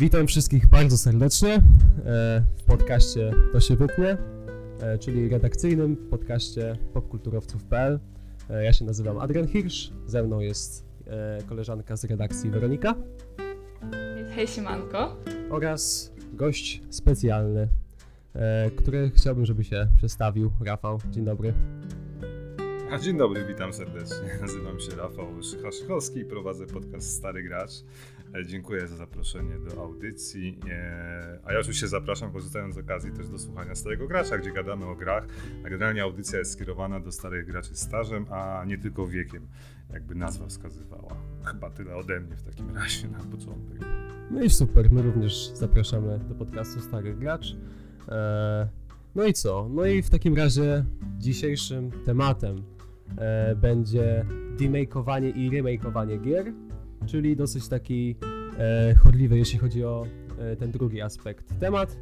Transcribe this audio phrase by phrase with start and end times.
[0.00, 1.60] Witam wszystkich bardzo serdecznie e,
[2.58, 4.16] w podcaście To się wytnie,
[4.80, 8.00] e, czyli redakcyjnym podcaście popkulturowców.pl.
[8.50, 10.84] E, ja się nazywam Adrian Hirsch, ze mną jest
[11.48, 12.94] koleżanka z redakcji Weronika.
[14.34, 15.16] Hej siemanko.
[15.50, 17.68] Oraz gość specjalny,
[18.76, 20.50] który chciałbym, żeby się przedstawił.
[20.60, 21.54] Rafał, dzień dobry.
[22.92, 24.28] A dzień dobry, witam serdecznie.
[24.40, 27.70] Nazywam się Rafał Szycha-Szychowski i prowadzę podcast Stary Gracz.
[28.34, 30.58] E, dziękuję za zaproszenie do audycji.
[30.70, 34.86] E, a ja oczywiście zapraszam, korzystając z okazji, też do słuchania Starego Gracza, gdzie gadamy
[34.86, 35.26] o grach.
[35.64, 39.46] A generalnie audycja jest skierowana do starych graczy stażem, a nie tylko wiekiem,
[39.92, 41.16] jakby nazwa wskazywała.
[41.44, 43.78] Chyba tyle ode mnie w takim razie na początek.
[44.30, 47.56] No i super, my również zapraszamy do podcastu Stary Gracz.
[48.08, 48.68] E,
[49.14, 49.68] no i co?
[49.70, 50.84] No i w takim razie
[51.18, 52.79] dzisiejszym tematem
[53.56, 54.24] będzie
[54.58, 56.52] demakeowanie i remakeowanie gier
[57.06, 58.16] czyli dosyć taki
[58.58, 60.06] e, jeśli chodzi o
[60.38, 61.96] e, ten drugi aspekt temat.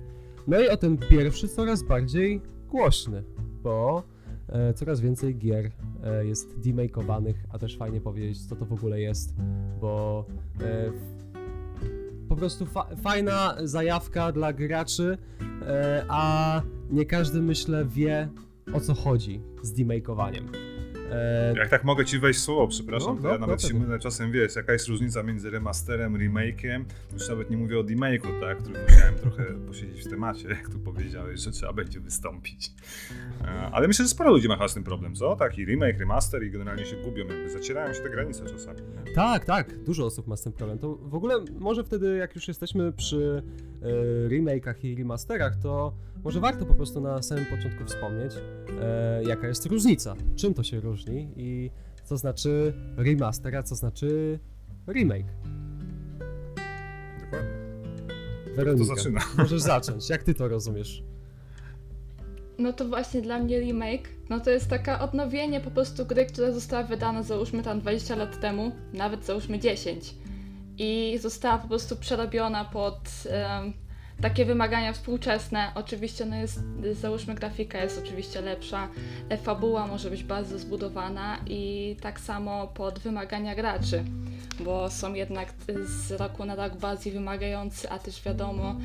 [0.47, 3.25] No i o ten pierwszy coraz bardziej głośny,
[3.63, 4.03] bo
[4.49, 5.71] e, coraz więcej gier
[6.05, 9.35] e, jest demakeowanych, a też fajnie powiedzieć, co to w ogóle jest,
[9.81, 10.27] bo
[10.61, 10.93] e,
[12.29, 15.19] po prostu fa fajna zajawka dla graczy,
[15.63, 18.29] e, a nie każdy, myślę, wie
[18.73, 20.68] o co chodzi z demakeowaniem.
[21.13, 21.55] E...
[21.57, 23.99] Jak tak mogę ci wejść słowo, przepraszam, no, to no, ja nawet no, się mylę
[23.99, 28.59] czasem, wiesz, jaka jest różnica między remasterem, remake'iem, już nawet nie mówię o demake'u, tak,
[28.59, 32.73] który musiałem trochę posiedzieć w temacie, jak tu powiedziałeś, że trzeba będzie wystąpić.
[33.45, 35.37] E, ale myślę, że sporo ludzi ma z tym problem, co?
[35.37, 38.81] Taki remake, remaster i generalnie się gubią, jakby zacierają się te granice czasami.
[38.81, 39.13] Nie?
[39.13, 40.79] Tak, tak, dużo osób ma z tym problem.
[40.79, 43.43] To w ogóle może wtedy, jak już jesteśmy przy
[44.29, 45.93] remake'ach i remasterach, to
[46.25, 48.33] może warto po prostu na samym początku wspomnieć,
[48.81, 51.71] e, jaka jest różnica, czym to się różni i
[52.05, 54.39] co znaczy remaster, a co znaczy
[54.89, 55.27] remake.
[57.21, 57.51] Dokładnie.
[58.57, 59.21] Weronika, to zaczyna.
[59.39, 60.11] możesz zacząć.
[60.11, 61.03] Jak ty to rozumiesz?
[62.59, 66.53] No to właśnie dla mnie remake, no to jest taka odnowienie po prostu gry, która
[66.53, 70.15] została wydana załóżmy tam 20 lat temu, nawet załóżmy 10
[70.79, 72.99] i została po prostu przerobiona pod
[73.59, 73.73] um,
[74.21, 75.73] takie wymagania współczesne.
[75.75, 76.61] Oczywiście no jest,
[76.93, 78.89] załóżmy grafika jest oczywiście lepsza,
[79.29, 84.05] e, fabuła może być bardzo zbudowana i tak samo pod wymagania graczy,
[84.61, 85.53] bo są jednak
[85.85, 88.77] z roku na rok bardziej wymagający, a też wiadomo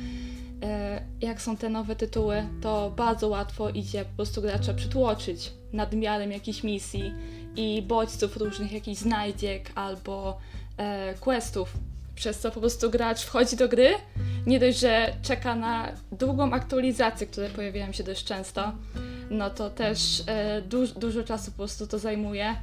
[0.62, 6.32] e, jak są te nowe tytuły, to bardzo łatwo idzie po prostu gracza przytłoczyć nadmiarem
[6.32, 7.14] jakichś misji
[7.56, 10.38] i bodźców różnych jakichś znajdziek albo
[10.76, 11.72] e, questów,
[12.14, 13.94] przez co po prostu gracz wchodzi do gry,
[14.46, 18.72] nie dość, że czeka na długą aktualizację, które pojawiają się dość często,
[19.30, 22.56] no to też e, duż, dużo czasu po prostu to zajmuje.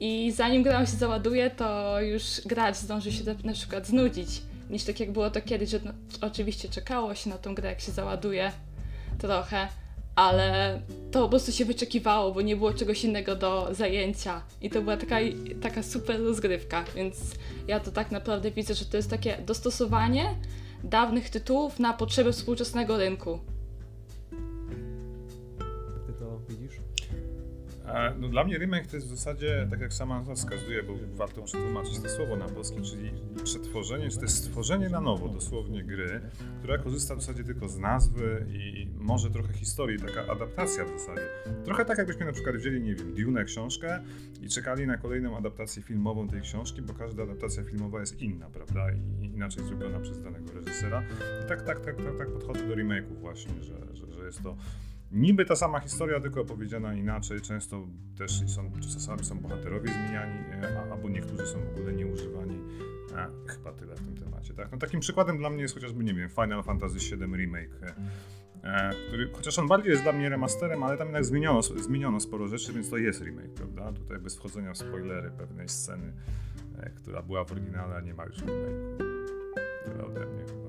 [0.00, 5.00] I zanim gra się załaduje, to już gracz zdąży się na przykład znudzić, niż tak
[5.00, 8.52] jak było to kiedyś, że no, oczywiście czekało się na tą grę, jak się załaduje
[9.18, 9.68] trochę,
[10.18, 10.80] ale
[11.10, 14.42] to po prostu się wyczekiwało, bo nie było czegoś innego do zajęcia.
[14.60, 15.16] I to była taka,
[15.62, 17.16] taka super rozgrywka, więc
[17.68, 20.34] ja to tak naprawdę widzę, że to jest takie dostosowanie
[20.84, 23.38] dawnych tytułów na potrzeby współczesnego rynku.
[28.18, 31.42] No dla mnie remake to jest w zasadzie, tak jak sama nazwa wskazuje, bo warto
[31.42, 33.10] przetłumaczyć to słowo na polski, czyli
[33.44, 36.20] przetworzenie, czy jest stworzenie na nowo dosłownie gry,
[36.58, 41.28] która korzysta w zasadzie tylko z nazwy i może trochę historii, taka adaptacja w zasadzie.
[41.64, 44.00] Trochę tak jakbyśmy na przykład wzięli, nie wiem, Dune książkę
[44.40, 48.86] i czekali na kolejną adaptację filmową tej książki, bo każda adaptacja filmowa jest inna, prawda,
[48.92, 51.02] i inaczej zrobiona przez danego reżysera.
[51.44, 54.56] I tak, tak, tak, tak, tak podchodzę do remake'ów właśnie, że, że, że jest to
[55.12, 57.40] Niby ta sama historia, tylko opowiedziana inaczej.
[57.40, 57.86] Często
[58.18, 60.38] też są, czasami są bohaterowie zmieniani,
[60.88, 62.60] a, albo niektórzy są w ogóle nieużywani.
[63.16, 64.54] A, chyba tyle w tym temacie.
[64.54, 64.72] Tak?
[64.72, 67.94] No, takim przykładem dla mnie jest chociażby, nie wiem, Final Fantasy VII Remake, e,
[68.62, 72.48] e, który, chociaż on bardziej jest dla mnie remasterem, ale tam jednak zmieniono, zmieniono sporo
[72.48, 73.92] rzeczy, więc to jest remake, prawda?
[73.92, 76.12] Tutaj bez wchodzenia w spoilery pewnej sceny,
[76.78, 78.98] e, która była w oryginale, a nie ma już remake'u.
[79.84, 80.67] Tyle ode mnie chyba.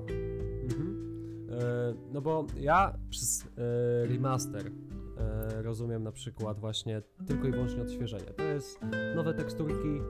[1.60, 7.82] E, no bo ja przez e, remaster e, rozumiem na przykład właśnie tylko i wyłącznie
[7.82, 8.24] odświeżenie.
[8.24, 8.80] To jest
[9.16, 10.00] nowe teksturki,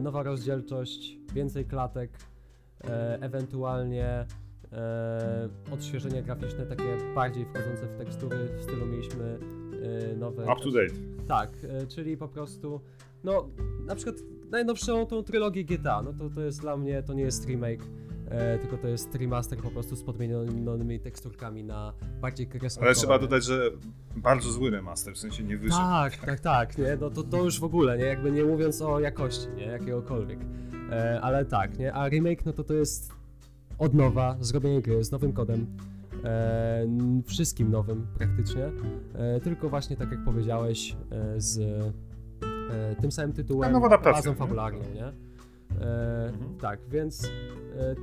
[0.00, 2.10] nowa rozdzielczość, więcej klatek,
[3.20, 4.26] ewentualnie
[5.72, 9.38] odświeżenie graficzne takie bardziej wchodzące w tekstury w stylu mieliśmy
[10.18, 10.42] nowe...
[10.42, 10.94] Up to date.
[11.28, 11.50] Tak,
[11.88, 12.80] czyli po prostu
[13.24, 13.48] no
[13.86, 14.16] na przykład
[14.50, 17.84] najnowszą tą trylogię GTA, no to to jest dla mnie, to nie jest remake,
[18.30, 22.86] e, tylko to jest remaster po prostu z podmienionymi teksturkami na bardziej kreskowe.
[22.86, 23.70] Ale trzeba dodać, że
[24.16, 25.80] bardzo zły remaster, w sensie nie wyszedł.
[25.80, 26.96] Tak, tak, tak, nie?
[27.00, 28.04] No to, to już w ogóle, nie?
[28.04, 29.66] Jakby nie mówiąc o jakości, nie?
[29.66, 30.38] Jakiegokolwiek.
[30.90, 31.92] E, ale tak, nie?
[31.94, 33.12] A remake, no to to jest
[33.78, 35.66] od nowa, zrobienie gry z nowym kodem,
[36.24, 36.86] e,
[37.26, 38.70] wszystkim nowym praktycznie,
[39.14, 44.34] e, tylko właśnie tak jak powiedziałeś, e, z e, tym samym tytułem, nowa adaptacja, bazą
[44.34, 45.12] fabularną, nie?
[45.80, 46.58] E, Mhm.
[46.58, 47.94] Tak, więc e,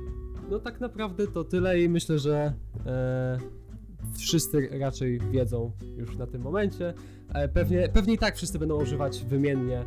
[0.50, 2.52] no tak naprawdę to tyle i myślę, że
[2.86, 3.38] e,
[4.16, 6.94] wszyscy raczej wiedzą już na tym momencie.
[7.34, 9.84] E, pewnie, pewnie i tak wszyscy będą używać wymiennie e,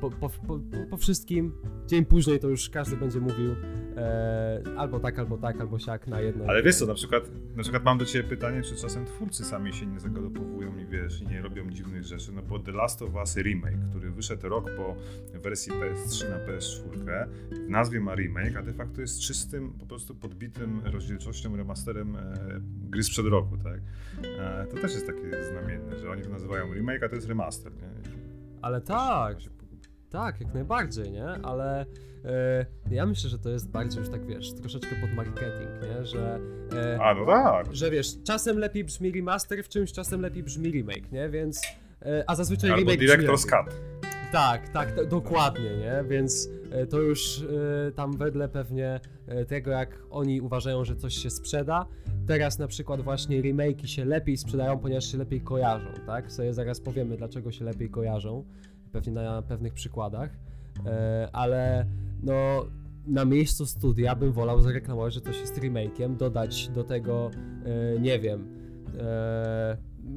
[0.00, 0.60] po, po, po,
[0.90, 1.52] po wszystkim.
[1.86, 3.56] Dzień później to już każdy będzie mówił
[3.96, 6.44] e, albo tak, albo tak, albo siak na jedno.
[6.48, 9.72] Ale wiesz co, na przykład, na przykład mam do ciebie pytanie, czy czasem twórcy sami
[9.72, 13.14] się nie zagalopowują i wiesz, i nie robią dziwnych rzeczy, no bo The Last of
[13.14, 14.96] Us Remake, który wyszedł rok po
[15.38, 17.26] wersji PS3 na PS4,
[17.66, 22.16] w nazwie ma remake, a de facto jest czystym, po prostu podbitym rozdzielczością remasterem
[22.90, 23.80] gry sprzed roku, tak?
[24.70, 27.88] To też jest takie znamienne, że oni to nazywają remake, a to jest remaster, nie?
[28.62, 29.36] Ale tak,
[30.10, 31.26] tak, jak najbardziej, nie?
[31.26, 31.86] Ale
[32.24, 36.06] e, ja myślę, że to jest bardziej już tak, wiesz, troszeczkę pod marketing, nie?
[36.06, 36.40] Że,
[36.72, 37.74] e, A, no tak.
[37.74, 41.28] że wiesz, czasem lepiej brzmi remaster, w czymś czasem lepiej brzmi remake, nie?
[41.28, 41.62] Więc,
[42.02, 43.50] e, a zazwyczaj Albo remake Director's brzmi.
[43.50, 43.74] Cut.
[44.34, 46.04] Tak, tak, dokładnie, nie?
[46.08, 47.42] Więc e, to już
[47.88, 51.86] e, tam wedle pewnie e, tego, jak oni uważają, że coś się sprzeda.
[52.26, 56.32] Teraz na przykład właśnie remake'i się lepiej sprzedają, ponieważ się lepiej kojarzą, tak?
[56.32, 58.44] Sobie zaraz powiemy, dlaczego się lepiej kojarzą,
[58.92, 60.30] pewnie na pewnych przykładach,
[61.32, 61.86] ale
[62.22, 62.66] no
[63.06, 67.30] na miejscu studia bym wolał zareklamować, że coś jest remake'iem, dodać do tego,
[68.00, 68.48] nie wiem,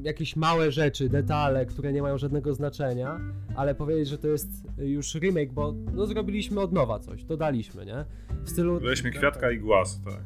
[0.02, 3.20] jakieś małe rzeczy, detale, które nie mają żadnego znaczenia,
[3.56, 4.48] ale powiedzieć, że to jest
[4.78, 8.04] już remake, bo no zrobiliśmy od nowa coś, dodaliśmy, nie?
[8.44, 8.80] W stylu...
[8.80, 10.20] Weźmy kwiatka i głaz, tak.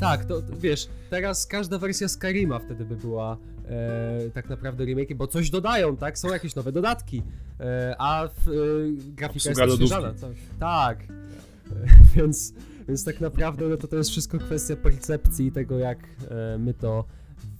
[0.00, 3.36] Tak, to wiesz, teraz każda wersja Skyrima wtedy by była
[3.68, 6.18] e, tak naprawdę remake, bo coś dodają, tak?
[6.18, 7.22] Są jakieś nowe dodatki,
[7.60, 8.52] e, a w, e,
[9.14, 10.14] grafika Obsługa jest odświeżana.
[10.58, 11.08] Tak, e,
[12.16, 12.54] więc,
[12.88, 15.98] więc tak naprawdę no to, to jest wszystko kwestia percepcji i tego, jak
[16.30, 17.04] e, my to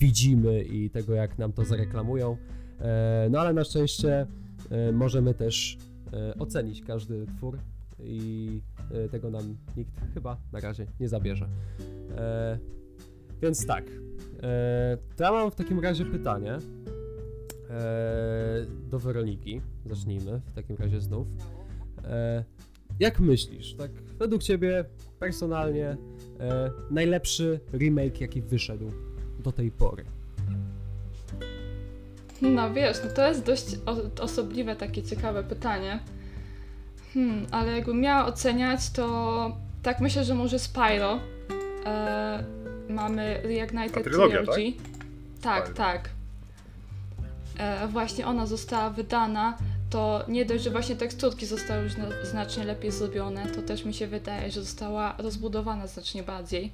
[0.00, 2.36] widzimy i tego, jak nam to zareklamują.
[2.80, 4.26] E, no ale na szczęście
[4.70, 5.78] e, możemy też
[6.12, 7.58] e, ocenić każdy twór
[8.00, 8.60] i
[9.10, 11.48] tego nam nikt chyba na razie nie zabierze.
[13.42, 13.84] Więc tak.
[15.16, 16.58] To ja mam w takim razie pytanie
[18.90, 19.60] do Weroniki.
[19.86, 21.26] Zacznijmy w takim razie znów.
[23.00, 24.84] Jak myślisz, tak według ciebie
[25.18, 25.96] personalnie
[26.90, 28.90] najlepszy remake jaki wyszedł
[29.38, 30.04] do tej pory?
[32.42, 33.64] No wiesz, no to jest dość
[34.20, 36.00] osobliwe, takie ciekawe pytanie.
[37.14, 41.20] Hmm, ale jakbym miała oceniać, to tak myślę, że może Spyro.
[41.86, 42.44] E,
[42.88, 44.72] mamy Reignited Trilogy.
[45.42, 45.76] Tak, Spyro.
[45.76, 46.10] tak.
[47.58, 49.58] E, właśnie ona została wydana,
[49.90, 53.94] to nie dość, że właśnie teksturki zostały już na, znacznie lepiej zrobione, to też mi
[53.94, 56.72] się wydaje, że została rozbudowana znacznie bardziej.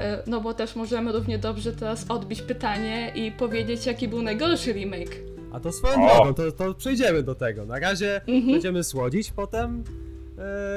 [0.00, 4.72] E, No bo też możemy równie dobrze teraz odbić pytanie i powiedzieć, jaki był najgorszy
[4.72, 5.16] remake.
[5.52, 6.14] A to swoją O!
[6.14, 7.64] drogą, to, to przejdziemy do tego.
[7.66, 8.46] Na razie Mhm.
[8.52, 9.84] będziemy słodzić, potem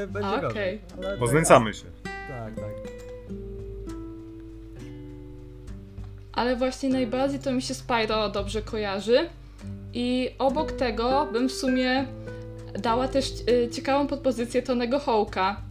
[0.04, 0.42] e, będzie Okej.
[0.42, 0.81] gorzej.
[1.19, 1.86] Bo znęcamy się.
[2.04, 2.74] Tak, tak.
[6.33, 9.30] Ale właśnie najbardziej to mi się Spyro dobrze kojarzy.
[9.94, 12.06] I obok tego bym w sumie
[12.80, 13.33] dała też
[13.66, 15.61] e, ciekawą podpozycję Tonego Hołka,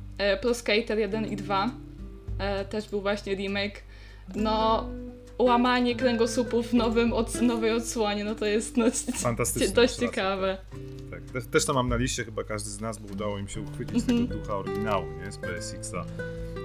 [0.41, 1.71] Pro Skater 1 i 2.
[2.39, 3.83] E, też był właśnie remake.
[4.35, 4.89] No,
[5.39, 8.85] łamanie kręgosłupów w nowym od, nowej odsłonie, no to jest no,
[9.17, 9.75] Fantastyczne.
[9.75, 10.09] dość Racja.
[10.09, 10.59] ciekawe.
[11.11, 13.61] Tak, też, też to mam na liście, chyba każdy z nas, bo udało im się
[13.61, 14.29] uchwycić Mhm.
[14.29, 15.33] tego ducha oryginału, nie?
[15.33, 16.05] Z PSX-a,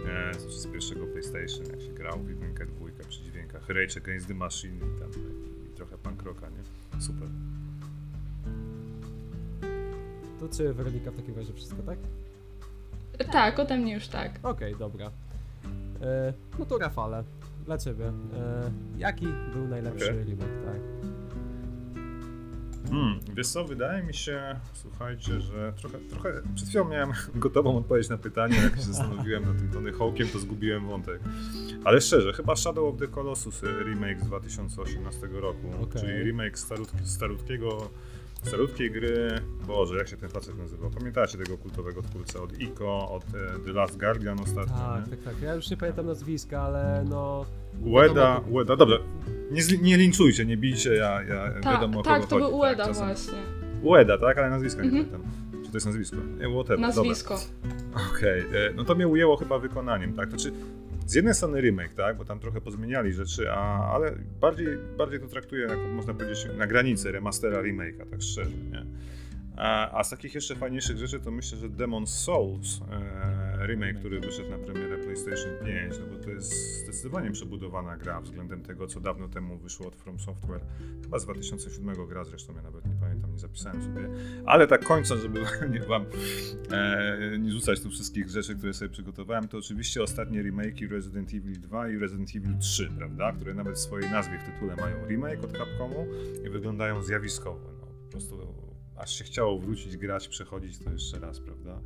[0.09, 4.27] e, z, z pierwszego PlayStation, jak się grał w jedynkę, dwójkę przy dźwiękach Rage Against
[4.27, 5.09] the Machine i tam
[5.71, 7.01] i trochę punk rocka, nie?
[7.01, 7.27] Super.
[10.39, 11.97] To czy Weronika w takim razie wszystko, tak?
[13.19, 14.31] E, Tak, ode mnie już tak.
[14.43, 15.11] Okej, dobra.
[16.03, 17.24] E, no to Rafale,
[17.65, 18.05] dla ciebie.
[18.07, 18.12] E,
[18.98, 20.24] jaki był najlepszy Okej.
[20.24, 20.81] remake, tak?
[22.89, 28.10] Hmm, wiesz co, wydaje mi się, słuchajcie, że trochę, trochę przed chwilą miałem gotową odpowiedź
[28.10, 31.19] na pytanie, jak się zastanowiłem nad tym Tony Hawkiem, to zgubiłem wątek.
[31.83, 36.01] Ale szczerze, chyba Shadow of the Colossus y, remake z 2018 roku, Okej.
[36.01, 37.89] czyli remake starut, starutkiego,
[38.43, 40.89] starutkiej gry, Boże, jak się ten facet nazywał?
[40.89, 45.17] Pamiętacie tego kultowego twórcę od Ico, od e, The Last Guardian ostatnio, Tak, nie?
[45.17, 45.41] tak, tak.
[45.41, 47.45] Ja już nie pamiętam nazwiska, ale no...
[47.85, 49.00] Ueda, wiadomo- Ueda, dobrze,
[49.51, 52.47] nie, nie linczujcie, nie bijcie, ja, ja Ta, wiadomo o tak, kogo to chodzi.
[52.50, 53.39] był Ueda czasem- właśnie.
[53.81, 54.38] Ueda, tak?
[54.38, 55.05] Ale nazwiska nie Mhm.
[55.05, 55.31] pamiętam.
[55.65, 56.17] Czy to jest nazwisko?
[56.17, 56.79] Nie, whatever.
[56.79, 57.39] Nazwisko.
[58.15, 58.45] Okej, e,
[58.75, 60.29] no to mnie ujęło chyba wykonaniem, tak?
[60.29, 60.51] Znaczy,
[61.05, 62.17] z jednej strony remake, tak?
[62.17, 64.67] Bo tam trochę pozmieniali rzeczy, a, ale bardziej,
[64.98, 68.86] bardziej to traktuję, jako można powiedzieć, na granicy remastera remake'a, tak szczerze, nie?
[69.57, 74.20] A, a z takich jeszcze fajniejszych rzeczy to myślę, że Demon's Souls e, remake, który
[74.20, 79.00] wyszedł na premierę PlayStation 5, no bo to jest zdecydowanie przebudowana gra względem tego, co
[79.00, 80.62] dawno temu wyszło od From Software.
[81.01, 84.10] Chyba z 2007 gra, zresztą ja nawet nie pamiętam, nie zapisałem sobie.
[84.46, 85.39] Ale tak kończąc, żeby
[85.79, 86.05] nie wam
[86.72, 91.62] e, nie rzucać tu wszystkich rzeczy, które sobie przygotowałem, to oczywiście ostatnie remake'i Resident Evil
[91.62, 95.43] 2 i Resident Evil 3, prawda, które nawet w swojej nazwie w tytule mają remake
[95.43, 96.08] od Capcomu
[96.46, 97.74] i wyglądają zjawiskowo.
[97.79, 98.63] No, po prostu
[98.96, 101.82] aż się chciało wrócić, grać, przechodzić to jeszcze raz, prawda?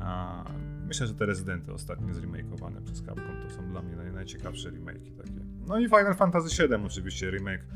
[0.00, 0.44] A
[0.86, 5.16] myślę, że te rezydenty ostatnie zremakeowane przez Capcom to są dla mnie naj, najciekawsze remake'i
[5.16, 5.40] takie.
[5.66, 7.66] No i Final Fantasy VII oczywiście remake,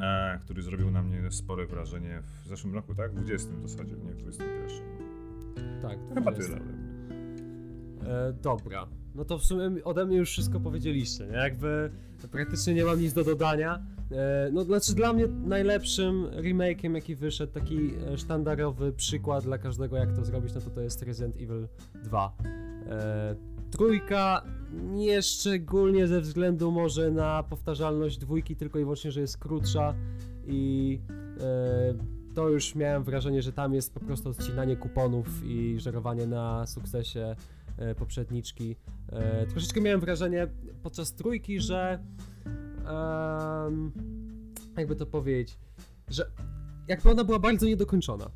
[0.00, 3.10] e, który zrobił na mnie spore wrażenie w zeszłym roku, tak?
[3.12, 4.68] W 20 w zasadzie, nie w 21.
[5.82, 6.54] Tak, Chyba 20.
[6.54, 6.64] tyle.
[8.28, 8.86] E, dobra.
[9.14, 11.36] No to w sumie ode mnie już wszystko powiedzieliście, nie?
[11.36, 11.90] Jakby
[12.30, 13.82] praktycznie nie mam nic do dodania.
[14.12, 19.96] E, no znaczy dla mnie najlepszym remake'iem jaki wyszedł, taki e, sztandarowy przykład dla każdego
[19.96, 21.68] jak to zrobić, no to to jest Resident Evil
[22.04, 22.36] 2.
[22.90, 23.34] E,
[23.70, 29.94] trójka nie szczególnie ze względu może na powtarzalność dwójki, tylko i wyłącznie, że jest krótsza
[30.46, 31.00] i
[32.34, 37.36] to już miałem wrażenie, że tam jest po prostu odcinanie kuponów i żerowanie na sukcesie
[37.98, 38.76] poprzedniczki.
[39.48, 40.46] Troszeczkę miałem wrażenie
[40.82, 41.98] podczas trójki, że
[42.88, 43.92] em,
[44.76, 45.58] jakby to powiedzieć,
[46.08, 46.30] że
[46.88, 48.30] jakby ona była bardzo niedokończona.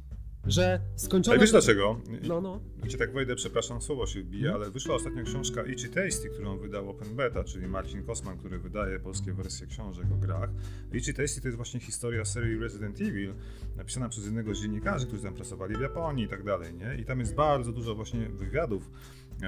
[0.46, 1.32] Że skończona...
[1.32, 2.00] Ale wiesz dlaczego?
[2.28, 2.60] No, no.
[2.82, 6.90] Wiecie, tak wejdę, przepraszam, słowo się wbije, ale wyszła ostatnio książka Itchy Tasty, którą wydał
[6.90, 10.50] Open Beta, czyli Marcin Kosman, który wydaje polskie wersje książek o grach.
[10.92, 13.34] Itchy Tasty to jest właśnie historia serii Resident Evil,
[13.76, 16.96] napisana przez jednego z dziennikarzy, którzy tam pracowali w Japonii i tak dalej, nie?
[17.02, 18.90] I tam jest bardzo dużo właśnie wywiadów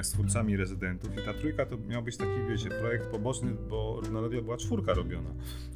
[0.02, 4.42] z twórcami rezydentów i ta trójka to miał być taki, wiecie, projekt poboczny, bo równolegle
[4.42, 5.30] była czwórka robiona.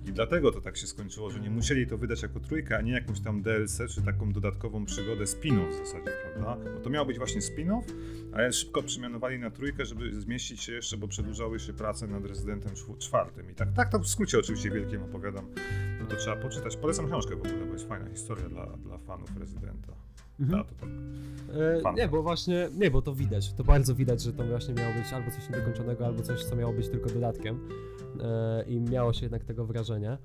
[0.06, 2.92] I dlatego to tak się skończyło, że nie musieli to wydać jako trójkę, a nie
[2.92, 6.70] jakąś tam DLC, czy taką dodatkową przygodę spin-off w zasadzie, prawda?
[6.74, 7.82] Bo to miał być właśnie spin-off,
[8.32, 12.72] ale szybko przemianowali na trójkę, żeby zmieścić się jeszcze, bo przedłużały się prace nad rezydentem
[12.72, 13.50] czw- czwartym.
[13.50, 15.46] I tak, tak to w skrócie oczywiście wielkim opowiadam,
[16.00, 16.76] no to trzeba poczytać.
[16.76, 19.92] Polecam książkę w ogóle, bo jest fajna historia dla, dla fanów rezydenta.
[20.40, 20.64] Mhm.
[20.64, 20.88] To tak.
[21.94, 24.94] E, nie, bo właśnie, nie, bo to widać, to bardzo widać, że to właśnie miało
[24.94, 27.68] być albo coś niedokończonego, albo coś, co miało być tylko dodatkiem
[28.20, 30.18] e, i miało się jednak tego wrażenie.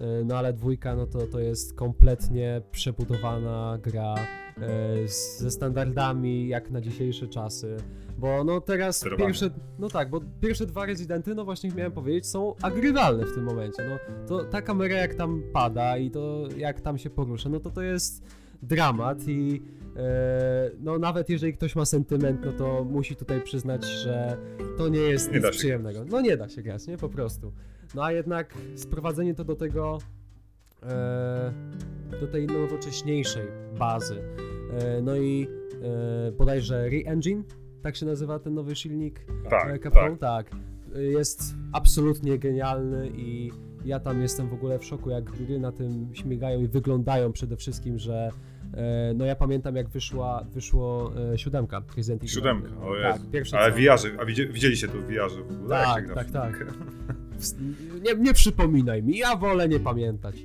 [0.00, 6.48] E, no ale dwójka, no to, to jest kompletnie przebudowana gra e, z, ze standardami
[6.48, 7.76] jak na dzisiejsze czasy,
[8.18, 9.26] bo no teraz Sterowanie.
[9.26, 13.44] pierwsze, no tak, bo pierwsze dwa Rezydenty, no właśnie miałem powiedzieć, są agrywalne w tym
[13.44, 13.96] momencie, no
[14.28, 17.82] to ta kamera jak tam pada i to jak tam się porusza, no to to
[17.82, 19.62] jest dramat i
[19.96, 24.36] e, no nawet jeżeli ktoś ma sentyment, no to musi tutaj przyznać, że
[24.78, 26.04] to nie jest Nie nic przyjemnego.
[26.04, 26.96] No nie da się grać, nie?
[26.96, 27.52] Po prostu.
[27.94, 29.98] No a jednak sprowadzenie to do tego
[30.82, 31.52] e,
[32.20, 33.46] do tej nowocześniejszej
[33.78, 34.22] bazy.
[34.72, 35.48] E, no i
[36.38, 37.42] bodajże Re-Engine,
[37.82, 40.50] tak się nazywa ten nowy silnik Tak, Capcom, tak.
[40.50, 40.60] tak.
[40.94, 43.50] Jest absolutnie genialny i
[43.84, 47.56] ja tam jestem w ogóle w szoku, jak gry na tym śmigają i wyglądają przede
[47.56, 48.30] wszystkim, że
[49.14, 52.34] no ja pamiętam jak wyszła, wyszło e, siódemka Resident Evil.
[52.34, 55.76] Siódemka, o tak, Ale wiarze, a widzie, widzieliście to w wiarze w ogóle?
[55.76, 56.56] Tak, tak, tak.
[56.56, 57.00] siódemkę?
[58.02, 60.36] Nie, nie przypominaj mi, ja wolę nie pamiętać.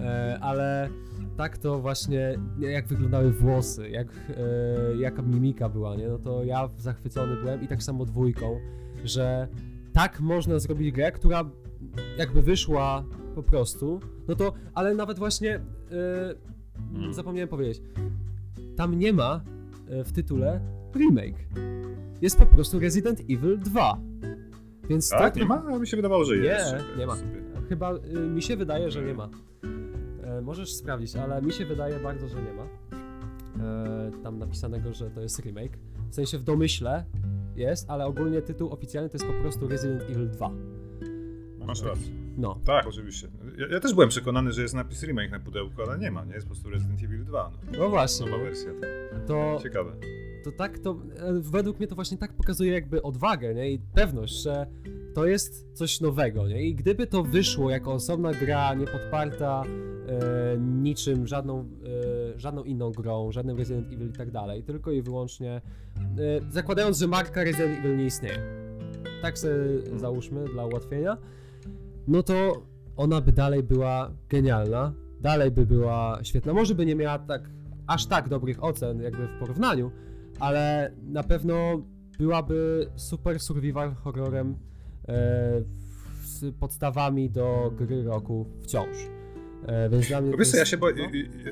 [0.00, 0.88] E, ale
[1.36, 6.08] tak to właśnie, jak wyglądały włosy, jak, e, jaka mimika była, nie?
[6.08, 8.60] No to ja zachwycony byłem i tak samo dwójką,
[9.04, 9.48] że
[9.92, 11.44] tak można zrobić grę, która
[12.18, 13.04] jakby wyszła
[13.34, 15.60] po prostu, no to, ale nawet właśnie, e,
[16.94, 17.14] Mm.
[17.14, 17.82] zapomniałem powiedzieć,
[18.76, 19.40] tam nie ma
[19.88, 20.60] e, w tytule
[20.94, 21.46] remake.
[22.22, 23.98] Jest po prostu Resident Evil 2.
[24.88, 25.78] Więc Tak, to, nie ma?
[25.78, 26.74] Mi się wydawało, że Nie, jest.
[26.98, 27.16] nie ma.
[27.16, 27.42] Sobie.
[27.68, 29.28] Chyba y, mi się wydaje, że nie ma.
[30.24, 32.62] E, możesz sprawdzić, ale mi się wydaje bardzo, że nie ma.
[33.64, 35.78] E, tam napisanego, że to jest remake.
[36.10, 37.04] W sensie w domyśle
[37.56, 40.50] jest, ale ogólnie tytuł oficjalny to jest po prostu Resident Evil 2.
[41.66, 42.12] Masz rację.
[42.36, 42.58] No.
[42.64, 43.28] Tak, oczywiście.
[43.58, 46.34] Ja, ja też byłem przekonany, że jest napis remake na pudełku, ale nie ma, nie?
[46.34, 47.50] Jest po prostu Resident Evil 2.
[47.72, 48.26] No, No właśnie.
[48.26, 48.70] Nowa wersja.
[49.26, 49.92] To, Ciekawe.
[50.44, 53.70] to tak, to e, według mnie to właśnie tak pokazuje jakby odwagę, nie?
[53.70, 54.66] I pewność, że
[55.14, 56.62] to jest coś nowego, nie?
[56.62, 59.62] I gdyby to wyszło jako osobna gra, nie podparta
[60.08, 61.60] e, niczym, żadną,
[62.34, 65.60] e, żadną inną grą, żadnym Resident Evil i tak dalej, tylko i wyłącznie
[65.96, 68.38] e, zakładając, że marka Resident Evil nie istnieje.
[69.22, 69.54] Tak sobie
[69.96, 71.16] załóżmy dla ułatwienia.
[72.08, 72.62] No to
[72.96, 76.52] ona by dalej była genialna, dalej by była świetna.
[76.52, 77.50] Może by nie miała tak
[77.86, 79.90] aż tak dobrych ocen jakby w porównaniu,
[80.40, 81.82] ale na pewno
[82.18, 84.56] byłaby super survival horrorem
[85.08, 85.14] e,
[86.24, 89.13] z podstawami do gry roku wciąż.
[89.66, 91.02] E, więc dla mnie to wiesz co, ja jest- się boję, no.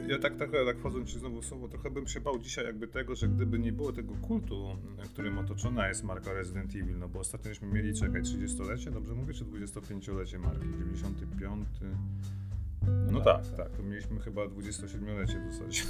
[0.00, 2.64] ja, ja tak, tak, tak wchodząc ci znowu w słowo, trochę bym się bał dzisiaj
[2.64, 4.76] jakby tego, że gdyby nie było tego kultu,
[5.12, 9.34] którym otoczona jest marka Resident Evil, no bo ostatnio żeśmy mieli, czekaj, 30-lecie, dobrze mówię,
[9.34, 11.68] czy 25-lecie marki, 95...
[13.12, 15.82] No, tak, tak, to mieliśmy chyba 27-lecie w zasadzie.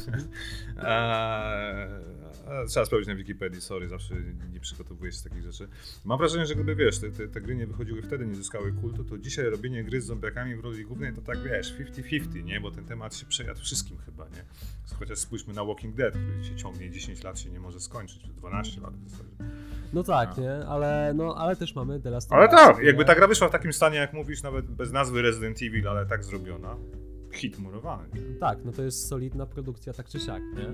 [0.76, 2.21] Eee, a,
[2.68, 4.14] trzeba sprawdzić na Wikipedii, sorry, zawsze
[4.52, 5.68] nie przygotowuję się z takich rzeczy.
[6.04, 9.04] Mam wrażenie, że gdyby, wiesz, te, te, te gry nie wychodziły wtedy, nie zyskały kultu,
[9.04, 12.60] to dzisiaj robienie gry z zombiakami w roli głównej to tak, wiesz, 50-50, nie?
[12.60, 14.44] Bo ten temat się przejadł wszystkim chyba, nie?
[14.98, 18.28] Chociaż spójrzmy na Walking Dead, który się ciągnie 10 lat, się nie może skończyć, czy
[18.28, 19.30] 12 lat w zasadzie.
[19.92, 20.42] No tak, No.
[20.42, 20.66] nie?
[20.66, 23.72] Ale, no, ale też mamy The Last Ale tak, jakby ta gra wyszła w takim
[23.72, 26.76] stanie, jak mówisz, nawet bez nazwy Resident Evil, ale tak zrobiona,
[27.36, 28.08] hit murowany.
[28.14, 28.34] nie?
[28.34, 30.72] Tak, no to jest solidna produkcja tak czy siak, nie?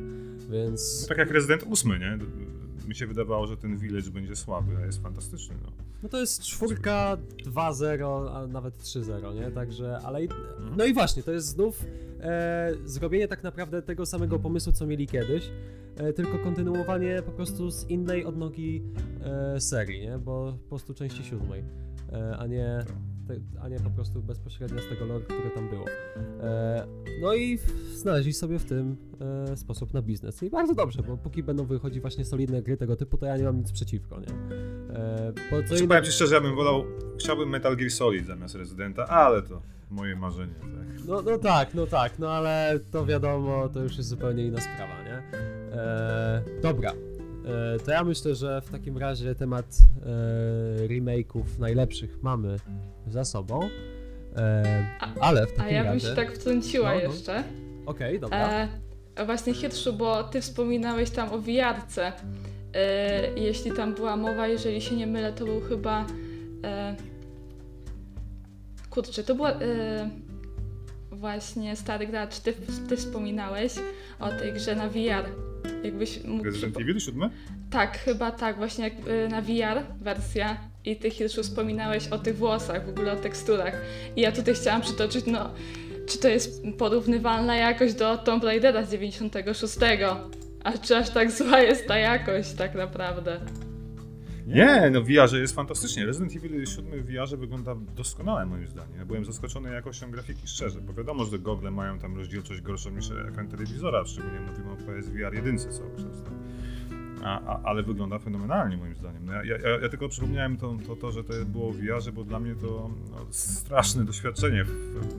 [0.50, 1.06] Więc...
[1.08, 2.18] Tak jak Resident 8, nie?
[2.88, 5.72] Mi się wydawało, że ten Village będzie słaby, a jest fantastyczny, no.
[6.02, 9.50] No to jest czwórka 2-0, a nawet 3-0, nie?
[9.50, 10.24] Także, ale...
[10.24, 10.76] i- Mhm.
[10.76, 11.84] No i właśnie, to jest znów
[12.20, 15.50] e, zrobienie tak naprawdę tego samego pomysłu, co mieli kiedyś,
[15.96, 18.82] e, tylko kontynuowanie po prostu z innej odnogi
[19.54, 20.18] e, serii, nie?
[20.18, 21.64] Bo po prostu części siódmej,
[22.12, 22.84] e, a nie...
[23.28, 25.85] Te, a nie po prostu bezpośrednio z tego lore, które tam było.
[26.40, 26.87] E,
[27.23, 27.58] no i
[27.94, 28.97] znaleźli sobie w tym
[29.50, 30.42] e, sposób na biznes.
[30.42, 33.44] I bardzo dobrze, bo póki będą wychodzić właśnie solidne gry tego typu, to ja nie
[33.44, 34.26] mam nic przeciwko, nie?
[34.97, 36.85] E, bo co Znaczy, innego- powiem ci szczerze, ja bym wolał,
[37.18, 41.06] chciałbym Metal Gear Solid zamiast Residenta, ale to moje marzenie, tak.
[41.08, 45.02] No, no tak, no tak, no ale to wiadomo, to już jest zupełnie inna sprawa,
[45.04, 45.38] nie?
[45.73, 46.92] E, dobra,
[47.85, 49.66] to ja myślę, że w takim razie temat
[50.83, 52.57] e, remake'ów najlepszych mamy
[53.07, 53.61] za sobą,
[54.37, 56.09] e, A- ale w A takim ja bym razie...
[56.09, 57.12] się tak wtrąciła No, no.
[57.12, 57.45] jeszcze.
[57.87, 58.68] Okej, dobra.
[59.16, 62.12] E, właśnie Hirszu, bo ty wspominałeś tam o wiarce.
[62.75, 66.07] E, jeśli tam była mowa, jeżeli się nie mylę, to był chyba.
[66.64, 66.97] E,
[68.90, 69.50] kurczę, to była.
[69.52, 70.11] E,
[71.12, 72.54] właśnie stary gracz, ty,
[72.88, 73.75] ty wspominałeś
[74.21, 75.47] o tej grze na VR.
[75.84, 76.44] Jakbyś mógł.
[76.44, 77.30] Resident przypo- Evil 7?
[77.70, 82.37] Tak, chyba tak, właśnie jak y, na VR wersja i ty Hirszu wspominałeś o tych
[82.37, 83.74] włosach, w ogóle o teksturach.
[84.16, 85.50] I ja tutaj chciałam przytoczyć, no,
[86.06, 89.76] czy to jest porównywalna jakość do Tomb Raidera z 96?
[90.64, 93.40] A czy aż tak zła jest ta jakość tak naprawdę?
[94.54, 96.06] Nie, no w VR jest fantastycznie.
[96.06, 98.98] Resident Evil 7 w VR wygląda doskonale moim zdaniem.
[98.98, 103.11] Ja byłem zaskoczony jakością grafiki, szczerze, bo wiadomo, że gogle mają tam rozdzielczość gorszą niż
[103.28, 106.22] ekran telewizora, szczególnie mówimy o PSVR 1 cały czas.
[106.24, 106.32] tak.
[107.24, 109.24] A, a, ale wygląda fenomenalnie moim zdaniem.
[109.26, 112.24] No ja, ja, ja tylko przypomniałem to, to, to, że to było w VR, bo
[112.24, 114.64] dla mnie to no, straszne doświadczenie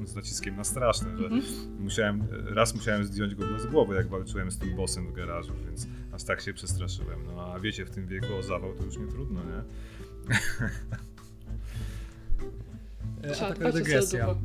[0.05, 1.43] z naciskiem na straszne, że Mhm.
[1.79, 5.87] musiałem, raz musiałem zdjąć go z głowy, jak walczyłem z tym bossem w garażu, więc
[6.19, 7.19] aż tak się przestraszyłem.
[7.35, 9.63] No a wiecie, w tym wieku o zawał to już nie trudno, nie?
[13.23, 14.35] E, a Trzeba taka dygresja.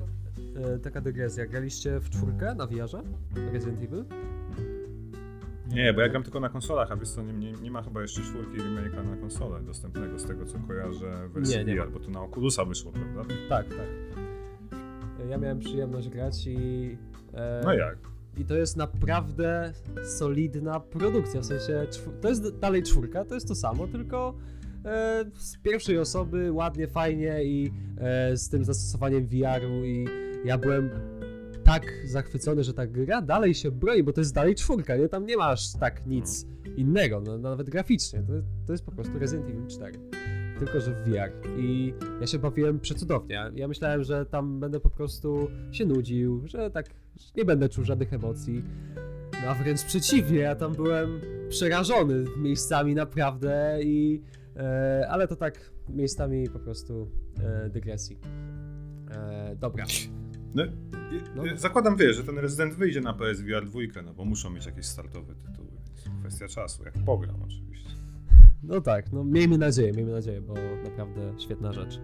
[0.75, 1.47] E, taka dygresja.
[1.47, 3.03] Graliście w czwórkę na VR-ze?
[3.53, 4.05] Resident Evil?
[5.69, 8.03] Nie, bo ja gram tylko na konsolach, a wiesz co, nie, nie, nie ma chyba
[8.03, 11.91] jeszcze czwórki remake'a na konsolę dostępnego z tego co kojarzę w wersji Nie, nie VR,
[11.91, 13.35] bo to na Oculusa wyszło, prawda?
[13.49, 13.87] Tak, tak.
[15.25, 16.97] E, Ja miałem przyjemność grać i...
[17.35, 17.99] E, No jak?
[18.38, 19.73] I to jest naprawdę
[20.05, 21.87] solidna produkcja, w sensie
[22.20, 24.35] to jest dalej czwórka, to jest to samo, tylko
[24.85, 30.09] e, z pierwszej osoby, ładnie, fajnie i e, z tym zastosowaniem VR-u i
[30.44, 30.90] ja byłem
[31.64, 35.09] tak zachwycony, że ta gra dalej się broni, bo to jest dalej czwórka, nie?
[35.09, 38.33] Tam nie masz tak nic innego, no, nawet graficznie, to,
[38.66, 40.13] to jest po prostu Resident Evil 4.
[40.59, 41.59] Tylko, że w VR.
[41.59, 43.51] I ja się bawiłem przecudownie.
[43.55, 46.87] Ja myślałem, że tam będę po prostu się nudził, że tak
[47.37, 48.64] nie będę czuł żadnych emocji.
[49.33, 54.23] No a wręcz przeciwnie, ja tam byłem przerażony miejscami naprawdę i...
[54.57, 57.11] E, ale to tak miejscami po prostu
[57.43, 58.19] e, dygresji.
[59.11, 59.85] E, dobra.
[60.55, 60.62] No,
[61.37, 61.43] No.
[61.57, 65.35] Zakładam, wiesz, że ten Resident wyjdzie na PSVR 2, no bo muszą mieć jakieś startowe
[65.35, 65.71] tytuły,
[66.21, 67.74] kwestia czasu, jak pogram oczywiście.
[68.66, 72.00] No tak, no miejmy nadzieję, miejmy nadzieję, bo naprawdę świetna rzecz.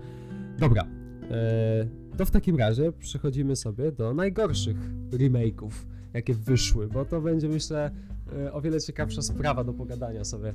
[0.59, 0.87] Dobra,
[1.31, 4.77] e, to w takim razie przechodzimy sobie do najgorszych
[5.11, 5.71] remake'ów,
[6.15, 7.91] jakie wyszły, bo to będzie myślę
[8.47, 10.55] e, o wiele ciekawsza sprawa do pogadania sobie,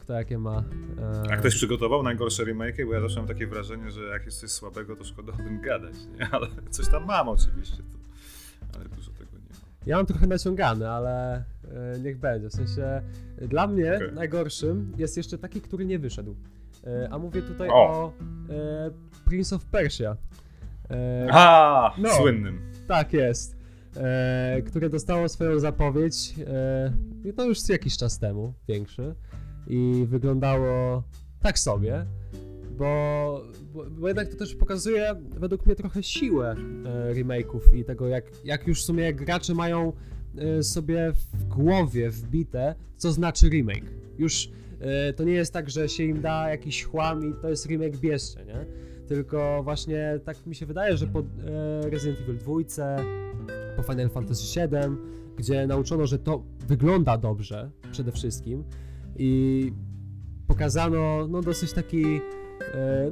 [0.00, 0.64] kto jakie ma...
[1.26, 4.40] E, A ktoś przygotował najgorsze remake, bo ja zawsze mam takie wrażenie, że jak jest
[4.40, 6.28] coś słabego, to szkoda o tym gadać, nie?
[6.32, 9.66] Ale coś tam mam oczywiście, to, ale dużo tego nie ma.
[9.86, 11.44] Ja mam trochę naciągane, ale
[12.02, 12.48] niech będzie.
[12.48, 13.02] W sensie
[13.38, 14.12] e, dla mnie Okej.
[14.12, 16.36] najgorszym jest jeszcze taki, który nie wyszedł.
[16.86, 17.74] E, a mówię tutaj O!
[17.74, 18.12] o
[18.50, 18.90] e,
[19.24, 20.16] Prince of Persia.
[20.90, 22.08] E, A, no.
[22.08, 22.60] słynnym.
[22.88, 23.56] Tak jest.
[23.96, 29.14] E, które dostało swoją zapowiedź e, to już jakiś czas temu, większy.
[29.66, 31.02] I wyglądało
[31.40, 32.06] tak sobie,
[32.78, 33.42] bo,
[33.74, 36.54] bo, bo jednak to też pokazuje według mnie trochę siłę
[36.84, 39.92] e, remake'ów i tego, jak, jak już w sumie gracze mają e,
[40.62, 43.84] sobie w głowie wbite, co znaczy remake.
[44.18, 47.66] Już e, to nie jest tak, że się im da jakiś chłam i to jest
[47.66, 48.66] remake bierzcie, nie?
[49.08, 51.24] Tylko właśnie tak mi się wydaje, że po e,
[51.90, 52.54] Resident Evil 2,
[53.76, 54.96] po Final Fantasy VII,
[55.36, 58.64] gdzie nauczono, że to wygląda dobrze przede wszystkim
[59.16, 59.72] i
[60.46, 62.20] pokazano no dosyć taki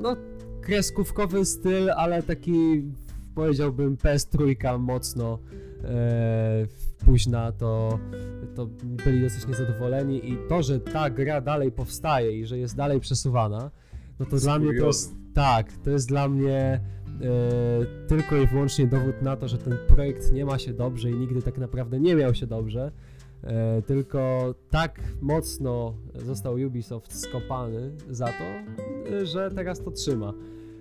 [0.00, 0.16] no
[0.60, 2.82] kreskówkowy styl, ale taki
[3.34, 5.38] powiedziałbym PS3 mocno
[7.04, 7.98] późna, to,
[8.54, 13.00] to byli dosyć niezadowoleni i to, że ta gra dalej powstaje i że jest dalej
[13.00, 13.70] przesuwana,
[14.18, 16.80] no to Z dla mnie to jest, tak, to jest dla mnie
[17.20, 21.14] e, tylko i wyłącznie dowód na to, że ten projekt nie ma się dobrze i
[21.14, 22.92] nigdy tak naprawdę nie miał się dobrze,
[23.42, 28.44] e, tylko tak mocno został Ubisoft skopany za to,
[29.16, 30.34] e, że teraz to trzyma.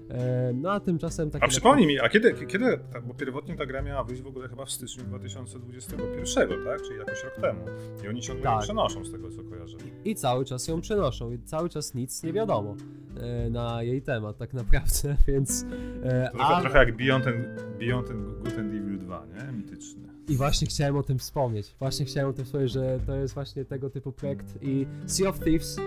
[0.10, 3.82] E, no a tymczasem A przypomnij mi, a kiedy, kiedy, ta- bo pierwotnie ta gra
[3.82, 6.82] miała wyjść w ogóle chyba w styczniu 2021, tak?
[6.82, 7.66] Czyli jakoś rok temu.
[8.04, 8.64] I oni ciągle ją Tak.
[8.64, 9.78] przenoszą z tego co kojarzę.
[10.06, 12.76] I cały czas ją przenoszą i cały czas nic nie wiadomo
[13.18, 15.66] e, na jej temat tak naprawdę, więc...
[16.04, 19.52] E, To trochę, a- trochę jak Beyond ten, Beyond ten Good and Evil 2, nie?
[19.58, 20.10] Mityczny.
[20.30, 21.76] I właśnie chciałem o tym wspomnieć.
[21.80, 25.40] Właśnie chciałem o tym wspomnieć, że to jest właśnie tego typu projekt i Sea of
[25.40, 25.78] Thieves.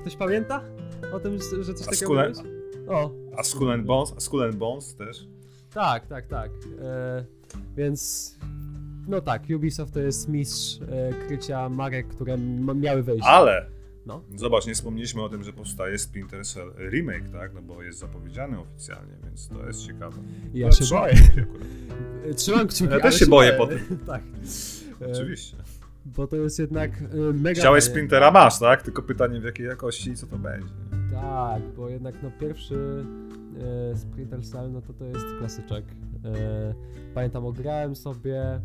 [0.00, 0.60] Ktoś pamięta
[1.12, 2.61] o tym, że coś takiego and- być?
[2.88, 5.26] O, A Skull and Bones, a Skull and Bones też.
[5.74, 6.50] tak, tak, tak.
[6.82, 7.24] E,
[7.76, 8.34] więc
[9.08, 12.38] no tak, Ubisoft to jest mistrz e, krycia marek, które
[12.74, 13.24] miały wejść.
[13.26, 13.66] Ale
[14.06, 14.22] No.
[14.36, 17.54] zobacz, nie wspomnieliśmy o tym, że powstaje Splinter Cell remake, tak?
[17.54, 20.16] No bo jest zapowiedziany oficjalnie, więc to jest ciekawe.
[20.54, 21.14] Ja No, się trzymam boję.
[22.30, 23.68] E, Trzymam kciuki, Ja też się boję po
[24.12, 24.22] tak.
[25.02, 25.56] E, Oczywiście.
[26.04, 27.84] Bo to jest jednak e, mega Chciałeś.
[27.84, 28.82] Splintera, masz, tak?
[28.82, 30.68] Tylko pytanie w jakiej jakości i co to będzie.
[31.12, 33.04] Tak, bo jednak no pierwszy
[33.92, 35.84] e, Splinter Cell, no to to jest klasyczek.
[36.24, 36.74] E,
[37.14, 38.60] pamiętam, ograłem sobie, e,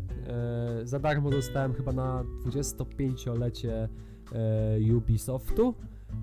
[0.84, 3.88] za darmo dostałem chyba na 25-lecie
[4.32, 5.74] e, Ubisoftu,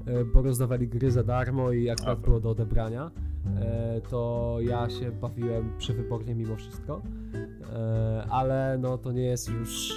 [0.06, 3.12] e, bo rozdawali gry za darmo i akurat było do odebrania.
[3.60, 7.02] E, to ja się bawiłem przewybornie mimo wszystko,
[7.74, 9.94] e, ale no to nie jest już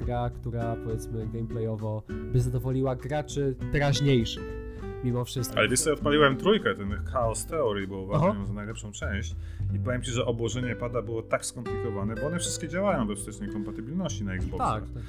[0.00, 4.59] gra, która powiedzmy gameplayowo by zadowoliła graczy teraźniejszych
[5.04, 5.58] mimo wszystko.
[5.58, 9.36] Ale wiesz co, odpaliłem trójkę, ten Chaos Theory, bo uważam ją za najlepszą część.
[9.74, 13.50] I powiem ci, że obłożenie pada było tak skomplikowane, bo one wszystkie działają bez wstecznej
[13.52, 14.82] kompatybilności na Xboxach.
[14.82, 15.02] Tak, tak.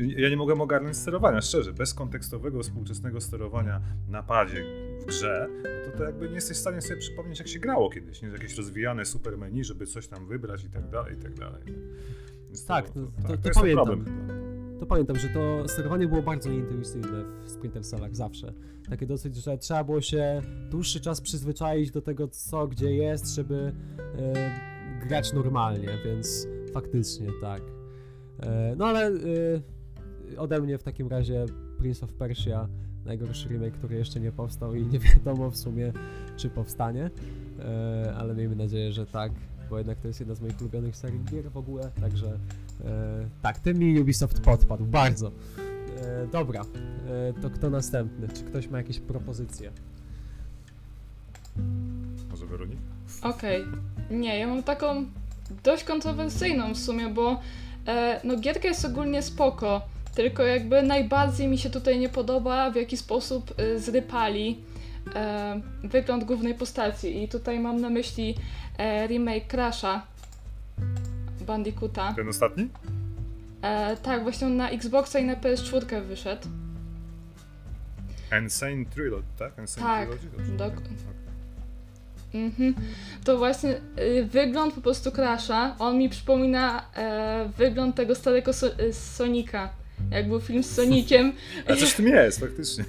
[0.22, 1.72] Ja nie mogłem ogarnąć sterowania, szczerze.
[1.72, 4.64] Bez kontekstowego, współczesnego sterowania na padzie
[5.02, 5.48] w grze,
[5.86, 8.22] no to, to jakby nie jesteś w stanie sobie przypomnieć, jak się grało kiedyś.
[8.22, 8.28] Nie?
[8.28, 11.62] Jakieś rozwijane super menu, żeby coś tam wybrać i tak dalej, i tak dalej.
[12.46, 13.86] Więc Tak, to- to- tak, to jest pamiętam.
[13.86, 14.35] problem.
[14.86, 18.52] To pamiętam, że to sterowanie było bardzo nieintuicyjne w Splinter zawsze.
[18.90, 23.72] Takie dosyć, że trzeba było się dłuższy czas przyzwyczaić do tego, co gdzie jest, żeby
[24.18, 24.50] e,
[25.08, 27.62] grać normalnie, więc faktycznie tak.
[28.40, 31.46] E, no ale e, ode mnie w takim razie
[31.78, 32.68] Prince of Persia,
[33.04, 35.92] najgorszy remake, który jeszcze nie powstał i nie wiadomo w sumie,
[36.36, 37.10] czy powstanie,
[38.16, 39.32] ale miejmy nadzieję, że tak,
[39.70, 42.38] bo jednak to jest jedna z moich ulubionych serii gier w ogóle, także
[42.84, 45.32] e, tak, tym mi Ubisoft podpadł, bardzo.
[46.02, 48.28] E, dobra, e, to kto następny?
[48.28, 49.70] Czy ktoś ma jakieś propozycje?
[52.30, 52.82] Może Weronika?
[53.22, 53.64] Okej.
[54.10, 55.04] Nie, ja mam taką
[55.64, 57.40] dość kontrowersyjną w sumie, bo
[57.86, 59.82] e, no gierka jest ogólnie spoko,
[60.14, 64.58] tylko jakby najbardziej mi się tutaj nie podoba, w jaki sposób e, zrypali
[65.14, 67.22] e, wygląd głównej postaci.
[67.22, 68.34] I tutaj mam na myśli
[68.78, 70.06] e, remake Crasha
[71.46, 72.12] Bandicoota.
[72.16, 72.68] Ten ostatni?
[73.62, 76.48] E, tak, właśnie on na Xboxa i na PS4 wyszedł.
[78.42, 79.58] Insane Trilogy, tak?
[79.58, 80.36] Insane Tak, Trilogy?
[80.36, 81.16] Dobrze, dok- tak.
[82.34, 82.74] Mhm.
[83.24, 88.66] To właśnie y, wygląd po prostu Crasha, on mi przypomina e, wygląd tego starego so,
[88.80, 89.70] y, Sonika.
[90.10, 91.32] Jak był film z Sonikiem.
[91.66, 92.84] Ale coś w tym jest, faktycznie.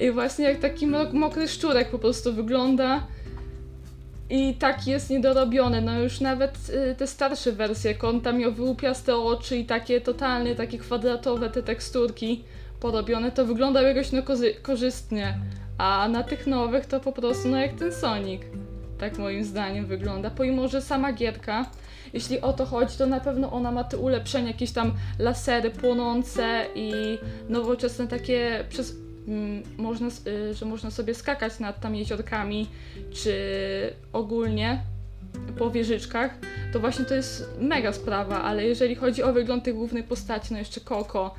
[0.00, 3.06] I właśnie jak taki mo- mokry szczurek po prostu wygląda.
[4.30, 5.80] I tak jest niedorobiony.
[5.80, 6.58] No już nawet
[6.90, 11.50] y, te starsze wersje, jak on tam miał wyłupiaste oczy i takie totalnie takie kwadratowe
[11.50, 12.44] te teksturki
[12.80, 14.22] porobione, to wyglądał jakoś no
[14.62, 15.38] korzystnie.
[15.78, 18.42] A na tych nowych to po prostu no jak ten Sonic.
[18.98, 20.30] Tak moim zdaniem wygląda.
[20.30, 21.66] Pomimo, że sama gierka,
[22.12, 26.66] jeśli o to chodzi, to na pewno ona ma te ulepszenia, jakieś tam lasery płonące
[26.74, 26.92] i
[27.48, 28.96] nowoczesne takie przez
[29.78, 32.68] można, s- y, że można sobie skakać nad tam jeziorkami,
[33.12, 33.34] czy
[34.12, 34.80] ogólnie
[35.58, 36.30] po wieżyczkach,
[36.72, 40.58] to właśnie to jest mega sprawa, ale jeżeli chodzi o wygląd tej głównej postaci, no
[40.58, 41.34] jeszcze Koko,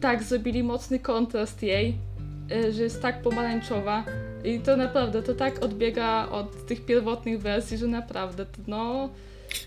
[0.00, 1.94] tak zrobili mocny kontrast jej,
[2.52, 4.04] y, że jest tak pomarańczowa,
[4.44, 9.08] I to naprawdę, to tak odbiega od tych pierwotnych wersji, że naprawdę, no...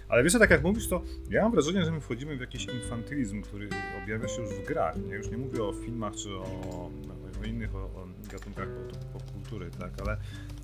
[0.08, 3.41] Ale wiesz, tak jak mówisz, to ja mam wrażenie, że my wchodzimy w jakiś infantylizm,
[3.41, 3.69] który
[4.04, 4.95] objawia się już w grach.
[5.08, 5.15] Nie?
[5.15, 6.89] Już nie mówię o filmach czy o, o
[7.45, 8.67] innych o, o gatunkach
[9.13, 9.91] popkultury, tak?
[10.02, 10.17] Ale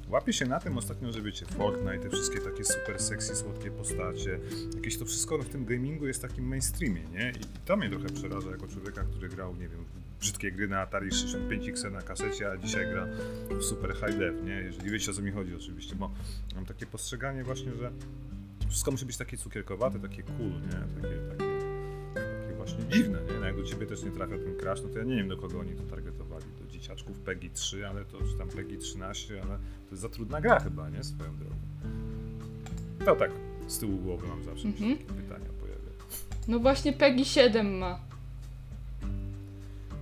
[0.09, 4.39] łapię się na tym ostatnio, że wiecie, Fortnite, te wszystkie takie super sexy, słodkie postacie,
[4.75, 7.31] jakieś to wszystko w tym gamingu jest takim mainstreamie, nie?
[7.31, 9.85] I to mnie trochę przeraża jako człowieka, który grał, nie wiem,
[10.19, 13.07] brzydkie gry na Atari 65X na kasecie, a dzisiaj gra
[13.49, 14.53] w super high def, nie?
[14.53, 16.11] Jeżeli wiecie o co mi chodzi oczywiście, bo
[16.55, 17.91] mam takie postrzeganie właśnie, że
[18.71, 21.01] wszystko musi być takie cukierkowate, takie cool, nie?
[21.01, 21.51] Takie, takie,
[22.13, 23.39] takie właśnie dziwne, nie?
[23.39, 25.37] No jak do ciebie też nie trafia ten crash, no to ja nie wiem do
[25.37, 29.57] kogo oni to targetowali, do dzieciaczków PEGI 3, ale to, czy tam PEGI 13, ale
[29.57, 31.03] to jest za trudna gra chyba, nie?
[31.03, 31.55] Swoją drogą.
[33.05, 33.31] To tak,
[33.67, 34.97] z tyłu głowy mam zawsze mhm.
[34.97, 35.99] takie pytania pojawiają.
[36.47, 37.99] No właśnie PEGI 7 ma.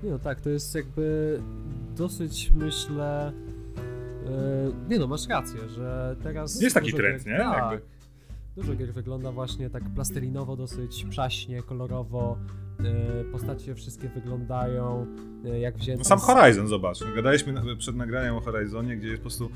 [0.03, 1.39] Nie no tak, to jest jakby
[1.95, 3.34] dosyć myślę...
[4.25, 6.62] Yy, nie no, masz rację, że teraz...
[6.62, 7.38] Jest taki trend, nie?
[7.38, 7.71] Tak.
[7.71, 7.98] Jakby
[8.60, 12.38] Dużo gier wygląda właśnie tak plastelinowo, dosyć przaśnie, kolorowo.
[12.80, 15.06] E, postacie wszystkie wyglądają
[15.45, 16.00] e, jak wzięte.
[16.00, 17.00] No sam Horizon, zobacz.
[17.15, 19.50] Gadaliśmy przed nagraniem o Horizonie, gdzie po prostu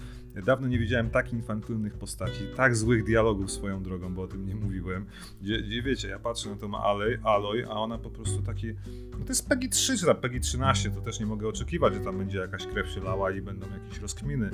[0.46, 4.56] dawno nie widziałem tak infantylnych postaci, tak złych dialogów swoją drogą, bo o tym nie
[4.56, 5.06] mówiłem.
[5.42, 8.74] Gdzie, gdzie wiecie, ja patrzę na tą Aloy, Aloy, a ona po prostu taki.
[9.12, 12.00] No to jest PEGI 3 czy tam PEGI 13, to też nie mogę oczekiwać, że
[12.00, 14.50] tam będzie jakaś krew się lała i będą jakieś rozkminy.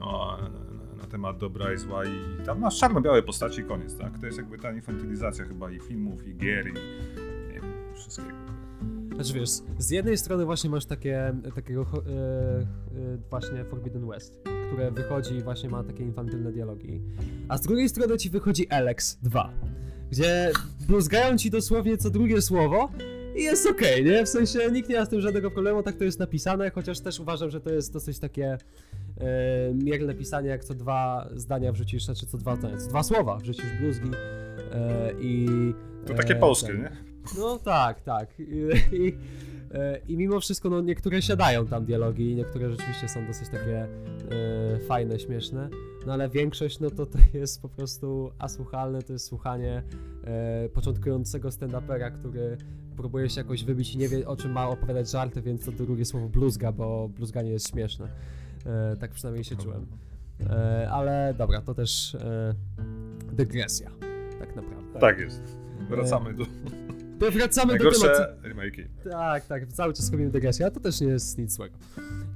[0.00, 0.38] O,
[1.10, 4.18] temat dobra i zła i tam masz czarno-białe postaci i koniec, tak?
[4.18, 6.72] To jest jakby ta infantylizacja chyba i filmów, i gier, i
[7.48, 8.28] nie wiem, wszystkiego.
[9.14, 12.66] Znaczy wiesz, z jednej strony właśnie masz takie, takiego e, e,
[13.30, 17.00] właśnie Forbidden West, które wychodzi i właśnie ma takie infantylne dialogi,
[17.48, 19.52] a z drugiej strony ci wychodzi Alex 2,
[20.10, 20.52] gdzie
[20.86, 22.90] bluzgają ci dosłownie co drugie słowo
[23.36, 24.24] i jest okej, okay, nie?
[24.24, 27.20] W sensie nikt nie ma z tym żadnego problemu, tak to jest napisane, chociaż też
[27.20, 28.58] uważam, że to jest dosyć takie
[29.20, 33.36] e, mierne pisanie, jak co dwa zdania wrzucisz, znaczy co dwa zdania, co dwa słowa
[33.36, 34.10] wrzucisz bluzgi
[34.72, 35.48] e, i...
[36.06, 36.90] To takie e, polskie, ten, nie?
[37.38, 38.40] No tak, tak.
[38.40, 39.18] I, i,
[39.74, 43.86] e, mimo wszystko, no niektóre siadają tam dialogi, niektóre rzeczywiście są dosyć takie
[44.88, 45.68] fajne, śmieszne,
[46.06, 49.82] no ale większość, no to to jest po prostu asłuchalne, to jest słuchanie
[50.74, 52.56] początkującego stand-upera, który
[52.96, 56.04] próbuje się jakoś wybić i nie wie o czym ma opowiadać żarty, więc to drugie
[56.04, 58.08] słowo bluzga, bo bluzganie jest śmieszne.
[58.66, 59.86] E, tak przynajmniej się czułem.
[60.50, 62.54] E, ale dobra, to też e,
[63.32, 63.90] dygresja,
[64.38, 65.00] tak naprawdę.
[65.00, 65.42] Tak jest.
[65.88, 66.44] Wracamy do...
[67.20, 68.42] Wracamy Najgorsze do tematu.
[68.42, 69.10] remake'i.
[69.10, 71.76] Tak, tak, cały czas robimy dygresję, a to też nie jest nic złego.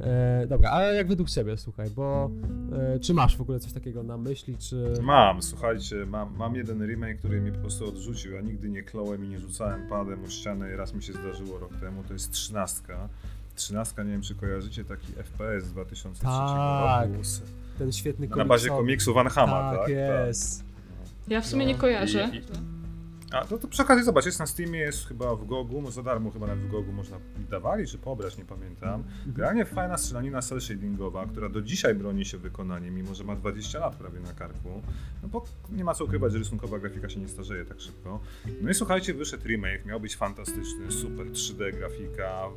[0.00, 2.30] E, dobra, ale jak według Ciebie, słuchaj, bo
[2.72, 4.92] e, czy masz w ogóle coś takiego na myśli, czy...
[5.02, 8.32] Mam, słuchajcie, mam, mam jeden remake, który mnie po prostu odrzucił.
[8.32, 11.58] Ja nigdy nie klołem i nie rzucałem padem o ścianę i raz mi się zdarzyło
[11.58, 13.08] rok temu, to jest trzynastka.
[13.54, 17.22] Trzynastka, nie wiem czy kojarzycie, taki FPS z 2003 tak, roku.
[17.78, 19.80] ten świetny Na bazie komiksu Van Hamma, tak?
[19.80, 20.58] Tak, jest.
[20.58, 20.66] Tak.
[21.28, 22.30] Ja w sumie no, nie kojarzę.
[22.32, 22.73] I, i,
[23.34, 26.02] a to, to przy okazji zobacz, jest na Steamie, jest chyba w Gogu, no za
[26.02, 27.18] darmo chyba nawet w Gogu można
[27.50, 29.04] dawali, czy pobrać, nie pamiętam.
[29.26, 33.78] Granie fajna strzelanina cel shadingowa, która do dzisiaj broni się wykonaniem, mimo że ma 20
[33.78, 34.82] lat prawie na karku.
[35.22, 38.20] No bo nie ma co ukrywać, że rysunkowa grafika się nie starzeje tak szybko.
[38.62, 42.48] No i słuchajcie, wyszedł remake, miał być fantastyczny, super 3D grafika.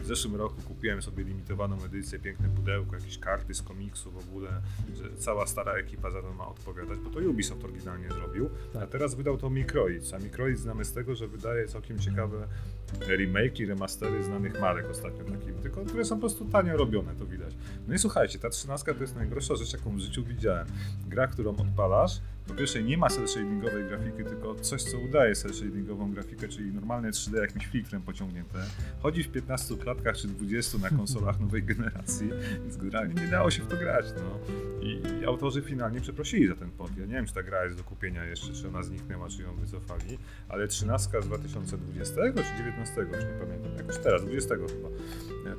[0.00, 4.48] W zeszłym roku kupiłem sobie limitowaną edycję, piękne pudełko, jakieś karty z komiksu w ogóle,
[4.94, 8.90] że cała stara ekipa za to ma odpowiadać, bo to Ubisoft oryginalnie zrobił, a tak.
[8.90, 12.48] teraz wydał to Microi Microids, a Microids znamy z tego, że wydaje całkiem ciekawe
[12.92, 17.54] remake'i, remastery znanych marek ostatnio takim, tylko które są po prostu tanio robione, to widać.
[17.88, 20.66] No i słuchajcie, ta trzynastka to jest najgorsza rzecz, jaką w życiu widziałem.
[21.08, 25.54] Gra, którą odpalasz, po pierwsze nie ma cel shadingowej grafiki, tylko coś, co udaje cel
[25.54, 28.58] shadingową grafikę, czyli normalne 3D jakimś filtrem pociągnięte.
[29.00, 32.30] Chodzi w 15 klatkach czy 20 na konsolach nowej generacji,
[32.62, 34.06] więc generalnie nie dało się w to grać.
[34.16, 34.38] No.
[34.80, 36.96] I, I, autorzy finalnie przeprosili za ten pod.
[36.96, 39.56] Ja nie wiem, czy ta gra jest do kupienia jeszcze, czy ona zniknęła, czy ją
[39.56, 44.88] wycofali, ale 13 z 2020 czy 19, już nie pamiętam, jakoś teraz, 20 chyba.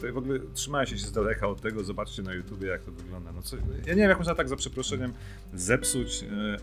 [0.02, 3.32] To w ogóle trzymajcie się z daleka od tego, zobaczcie na YouTubie, jak to wygląda.
[3.32, 5.14] No co, ja nie wiem, jak można tak za przeproszeniem
[5.54, 6.58] zepsuć e,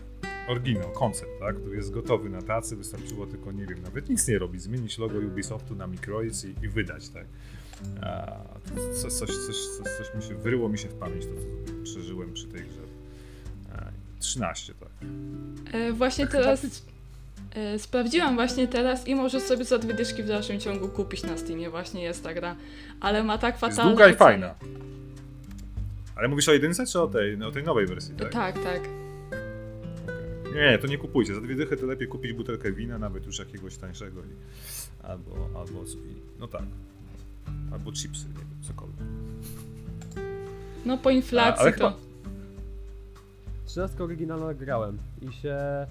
[0.47, 4.39] oryginał, koncept, tak, który jest gotowy na tacy, wystarczyło tylko, nie wiem, nawet nic nie
[4.39, 7.25] robić, zmienić logo Ubisoftu na Microids i, i wydać, tak.
[8.01, 8.37] A,
[8.93, 9.55] coś, coś, coś,
[9.97, 12.81] coś, mi się, wyryło mi się w pamięć to, co przeżyłem przy tej grze.
[13.73, 14.89] A, 13, tak.
[15.73, 16.81] E, właśnie tak, teraz
[17.77, 21.69] sprawdziłam właśnie teraz i możesz sobie za dwie dyszki w dalszym ciągu kupić na Steamie,
[21.69, 22.55] właśnie jest ta gra,
[22.99, 24.55] ale ma tak fatalne Jest długa i fajna.
[26.15, 28.31] Ale mówisz o jedynce czy o tej, o tej nowej wersji, tak?
[28.31, 28.81] Tak, tak.
[30.55, 31.35] Nie, to nie kupujcie.
[31.35, 34.21] Za dwie dychy to lepiej kupić butelkę wina, nawet już jakiegoś tańszego.
[34.21, 34.27] I,
[35.03, 35.83] albo, albo,
[36.39, 36.63] no tak.
[37.73, 38.97] Albo chipsy, nie wiem, cokolwiek.
[40.85, 41.77] No po inflacji ale to...
[41.77, 42.07] chyba-
[43.65, 45.87] 13 oryginalną grałem i się e,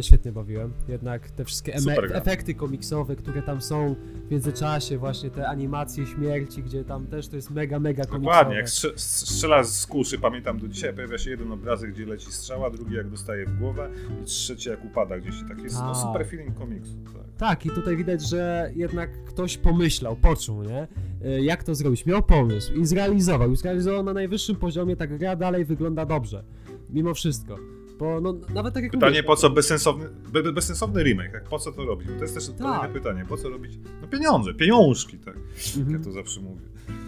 [0.00, 0.72] świetnie bawiłem.
[0.88, 1.74] Jednak te wszystkie
[2.14, 3.94] efekty komiksowe, które tam są
[4.28, 8.20] w międzyczasie, właśnie te animacje śmierci, gdzie tam też to jest mega, mega komiksowe.
[8.24, 12.32] Dokładnie, jak strze- strzela z kuszy, pamiętam do dzisiaj, pojawia się jeden obrazek, gdzie leci
[12.32, 13.90] strzała, drugi jak dostaje w głowę
[14.22, 15.34] i trzeci jak upada gdzieś.
[15.48, 15.96] Taki jest no, Tak.
[15.96, 16.92] super feeling komiksu.
[17.04, 17.22] Tak.
[17.38, 20.88] Tak, i tutaj widać, że jednak ktoś pomyślał, poczuł, nie?
[21.24, 22.06] E, Jak to zrobić?
[22.06, 23.52] Miał pomysł i zrealizował.
[23.52, 26.44] I zrealizował na najwyższym poziomie, ta gra dalej wygląda dobrze.
[26.90, 27.58] Mimo wszystko.
[27.98, 31.44] Bo no, nawet tak jak Pytanie, mówię, po co bezsensowny, be, be- bezsensowny remake, tak?
[31.44, 32.08] po co to robić?
[32.08, 32.92] Bo to jest też kolejne Tak.
[32.92, 33.78] pytanie, po co robić?
[34.02, 35.36] No pieniądze, pieniążki, tak?
[35.76, 35.98] Mhm.
[35.98, 36.60] Ja to zawsze mówię.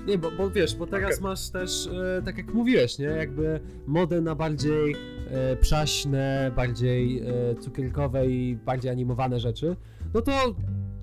[0.07, 1.23] Nie, bo, bo wiesz, bo teraz Okej.
[1.23, 3.05] masz też, e, tak jak mówiłeś, nie?
[3.07, 4.97] Jakby modę na bardziej
[5.31, 9.77] e, przaśne, bardziej e, cukierkowe i bardziej animowane rzeczy.
[10.15, 10.55] No to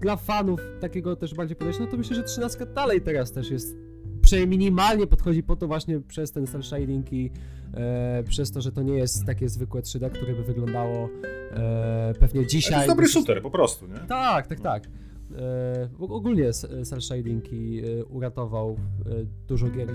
[0.01, 3.77] dla fanów takiego też bardziej podejścia, no to myślę, że 13 dalej teraz też jest
[4.21, 7.31] przynajmniej minimalnie podchodzi po to właśnie przez ten cel shading i
[7.75, 11.09] e, przez to, że to nie jest takie zwykłe 3D, które by wyglądało
[11.51, 12.71] e, pewnie dzisiaj.
[12.71, 13.99] to jest dobry shooter, po prostu, nie?
[14.07, 14.83] tak, tak, tak.
[15.37, 18.75] E, og- ogólnie cel shading i, e, uratował e,
[19.47, 19.93] dużo gier, e,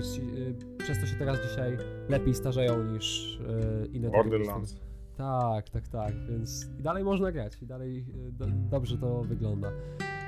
[0.77, 1.77] przez to się teraz dzisiaj
[2.09, 3.39] lepiej starzeją niż
[3.93, 4.09] inne.
[4.09, 4.75] Borderlands.
[5.17, 9.71] Tak, tak, tak, więc i dalej można grać i dalej do, dobrze to wygląda.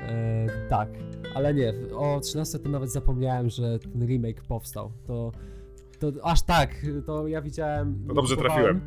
[0.09, 0.89] E, tak,
[1.35, 4.91] ale nie, o 13 to nawet zapomniałem, że ten remake powstał.
[5.07, 5.31] To,
[6.11, 8.07] to aż tak, to ja widziałem.
[8.15, 8.81] Dobrze trafiłem.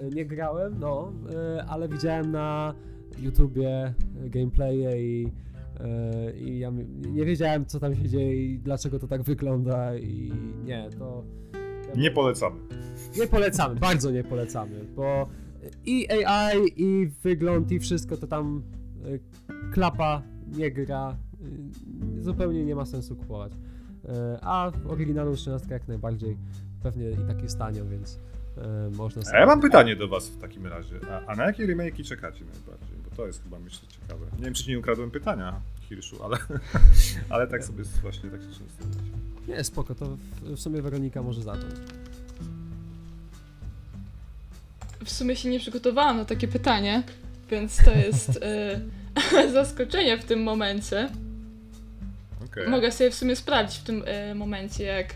[0.00, 2.74] e, Nie grałem, no, e, ale widziałem na
[3.18, 3.94] YouTubie
[4.24, 5.32] gameplaye i,
[5.80, 6.72] e, i ja
[7.12, 10.32] nie wiedziałem co tam się dzieje i dlaczego to tak wygląda i
[10.64, 11.24] nie, to...
[11.96, 12.56] Nie polecamy.
[13.18, 15.28] Nie polecamy, bardzo nie polecamy, bo
[15.86, 18.62] i AI, i wygląd, i wszystko to tam
[19.72, 20.22] klapa,
[20.56, 21.16] nie gra,
[22.20, 23.52] zupełnie nie ma sensu kupować.
[24.04, 24.08] Y,
[24.42, 26.36] a oryginalną 13 jak najbardziej
[26.82, 29.38] pewnie i tak jest tanio, więc y, można A sobie...
[29.38, 31.00] ja mam pytanie do was w takim razie.
[31.10, 32.96] A, a na jakie remake'i czekacie najbardziej?
[33.10, 34.26] Bo to jest chyba myślę ciekawe.
[34.38, 36.36] Nie wiem, czy ci nie ukradłem pytania, Hirszu, ale,
[37.30, 38.84] ale tak sobie właśnie tak się często.
[39.48, 41.74] Nie, spoko, to w, w sumie Weronika może zacząć.
[45.04, 47.02] W sumie się nie przygotowałam na takie pytanie,
[47.50, 51.08] więc to jest e, zaskoczenie w tym momencie.
[52.52, 52.68] Okej.
[52.68, 55.14] Mogę sobie w sumie sprawdzić w tym e, momencie, jak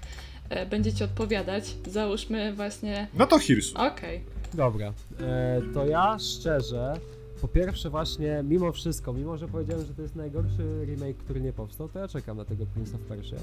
[0.49, 1.75] e, będziecie odpowiadać.
[1.87, 3.09] Załóżmy właśnie.
[3.14, 3.79] No to Hirszu.
[3.79, 4.25] Okej.
[4.55, 6.94] Dobra, e, to ja szczerze,
[7.40, 11.53] po pierwsze właśnie, mimo wszystko, mimo że powiedziałem, że to jest najgorszy remake, który nie
[11.53, 13.37] powstał, to ja czekam na tego Prince of Persia.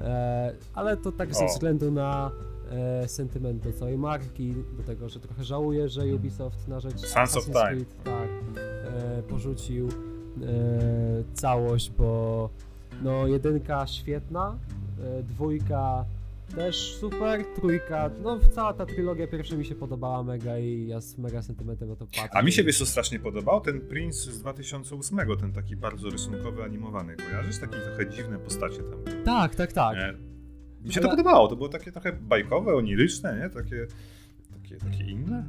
[0.00, 2.30] E, ale to tak ze względu na
[2.70, 7.36] e, sentyment do całej marki, do tego, że trochę żałuję, że Ubisoft na rzecz Sons
[7.36, 7.66] of Time.
[7.66, 9.92] Creed, tak, e, porzucił e,
[11.34, 12.50] całość, bo
[13.02, 14.58] no jedynka świetna,
[15.04, 16.04] e, dwójka
[16.56, 21.18] też super, trójka, no cała ta trylogia pierwsza mi się podobała mega i ja z
[21.18, 22.28] mega sentymentem na to patrzę.
[22.32, 23.60] A mi się wiesz co strasznie podobał?
[23.60, 27.16] Ten Prince z 2008, ten taki bardzo rysunkowy, animowany.
[27.16, 27.58] Kojarzysz?
[27.58, 29.24] Takie trochę dziwne postacie tam.
[29.24, 29.96] Tak, tak, tak.
[30.84, 33.50] Mi się to podobało, to było takie trochę bajkowe, oniryczne, nie?
[33.50, 33.86] Takie,
[34.52, 35.44] takie, takie inne.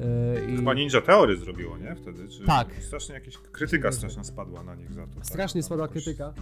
[0.00, 1.96] E, i Chyba Ninja Theory zrobiło, nie?
[1.96, 2.28] Wtedy?
[2.28, 2.68] Czy Tak.
[2.80, 5.14] Strasznie jakieś krytyka straszna spadła na nich za to.
[5.14, 5.26] tak?
[5.26, 6.32] Strasznie Tam spadła krytyka,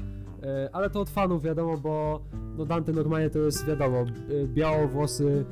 [0.42, 2.22] e, ale to od fanów wiadomo, bo
[2.56, 4.06] no Dante normalnie to jest wiadomo, e,
[4.46, 5.44] białowłosy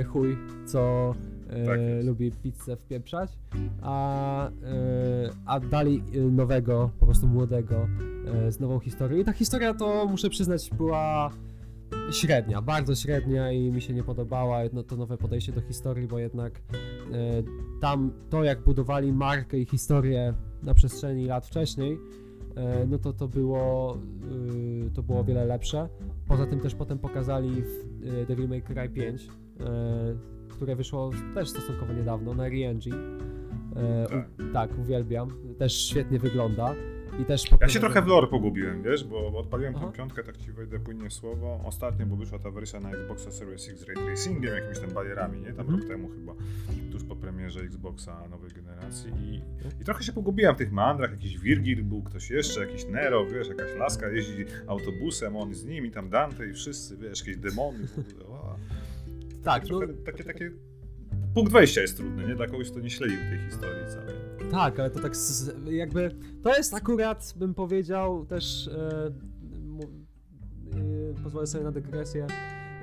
[0.00, 0.36] e, chuj,
[0.66, 1.14] co e,
[1.66, 2.06] Tak jest.
[2.06, 3.30] lubi pizzę wpieprzać,
[3.82, 4.50] a, e,
[5.46, 7.88] a dali e, nowego, po prostu młodego,
[8.46, 9.18] e, z nową historią.
[9.18, 11.30] I ta historia to muszę przyznać była
[12.12, 16.18] średnia, bardzo średnia i mi się nie podobała no, to nowe podejście do historii, bo
[16.18, 17.42] jednak e,
[17.80, 21.98] tam to jak budowali markę i historię na przestrzeni lat wcześniej,
[22.56, 23.98] e, no to to było,
[24.94, 25.88] to było o wiele lepsze.
[26.28, 29.28] Poza tym też potem pokazali w Devil May Cry 5,
[29.60, 32.96] e, które wyszło też stosunkowo niedawno na ReEngine.
[33.76, 34.28] E, Tak.
[34.50, 35.28] u, tak, uwielbiam.
[35.58, 36.74] Też świetnie wygląda.
[37.20, 39.92] I też Ja się trochę w lore pogubiłem, wiesz, bo odpaliłem tą Aha.
[39.92, 41.60] piątkę, tak ci wejdę płynnie słowo.
[41.64, 45.40] Ostatnio, bo wyszła ta wersja na Xboxa Series X z Ray Tracingiem, jakimiś tam barierami,
[45.40, 45.52] nie?
[45.52, 45.78] Tam Mhm.
[45.80, 46.34] rok temu chyba,
[46.92, 49.40] tuż po premierze Xboxa nowej generacji i,
[49.82, 53.48] i trochę się pogubiłem w tych mandrach, jakiś Virgil był, ktoś jeszcze, jakiś Nero, wiesz,
[53.48, 57.98] jakaś laska jeździ autobusem, on z nimi, tam Dante i wszyscy, wiesz, jakieś demony w
[57.98, 58.54] ogóle, wow.
[59.44, 60.50] Tak, no, Trochę takie, takie...
[61.34, 62.34] Punkt wejścia jest trudny, nie?
[62.34, 64.50] Dla kogoś, kto nie śledził tej historii całej.
[64.50, 69.06] tak, ale to tak z, jakby, to jest akurat, bym powiedział, też, e,
[70.76, 72.26] e, pozwolę sobie na dygresję,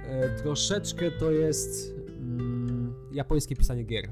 [0.08, 4.12] e, troszeczkę to jest mm, japońskie pisanie gier.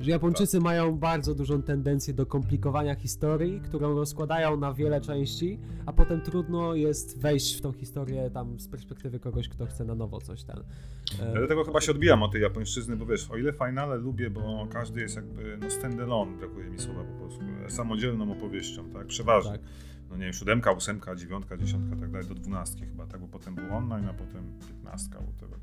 [0.00, 5.92] Że Japończycy mają bardzo dużą tendencję do komplikowania historii, którą rozkładają na wiele części, a
[5.92, 10.20] potem trudno jest wejść w tą historię tam z perspektywy kogoś, kto chce na nowo
[10.20, 10.58] coś tam.
[11.20, 14.66] E, Dlatego chyba się odbijam od tej japońszczyzny, bo wiesz, o ile finale lubię, bo
[14.72, 19.06] każdy jest jakby no stand-alone, brakuje mi słowa po polsku, samodzielną opowieścią, tak?
[19.06, 19.52] Przeważnie.
[19.52, 19.60] tak.
[20.10, 23.20] No nie wiem, siódemka, ósemka, dziewiątka, dziesiątka, tak dalej, do dwunastki chyba, tak?
[23.20, 25.58] Bo potem był online, a potem piętnastka, whatever.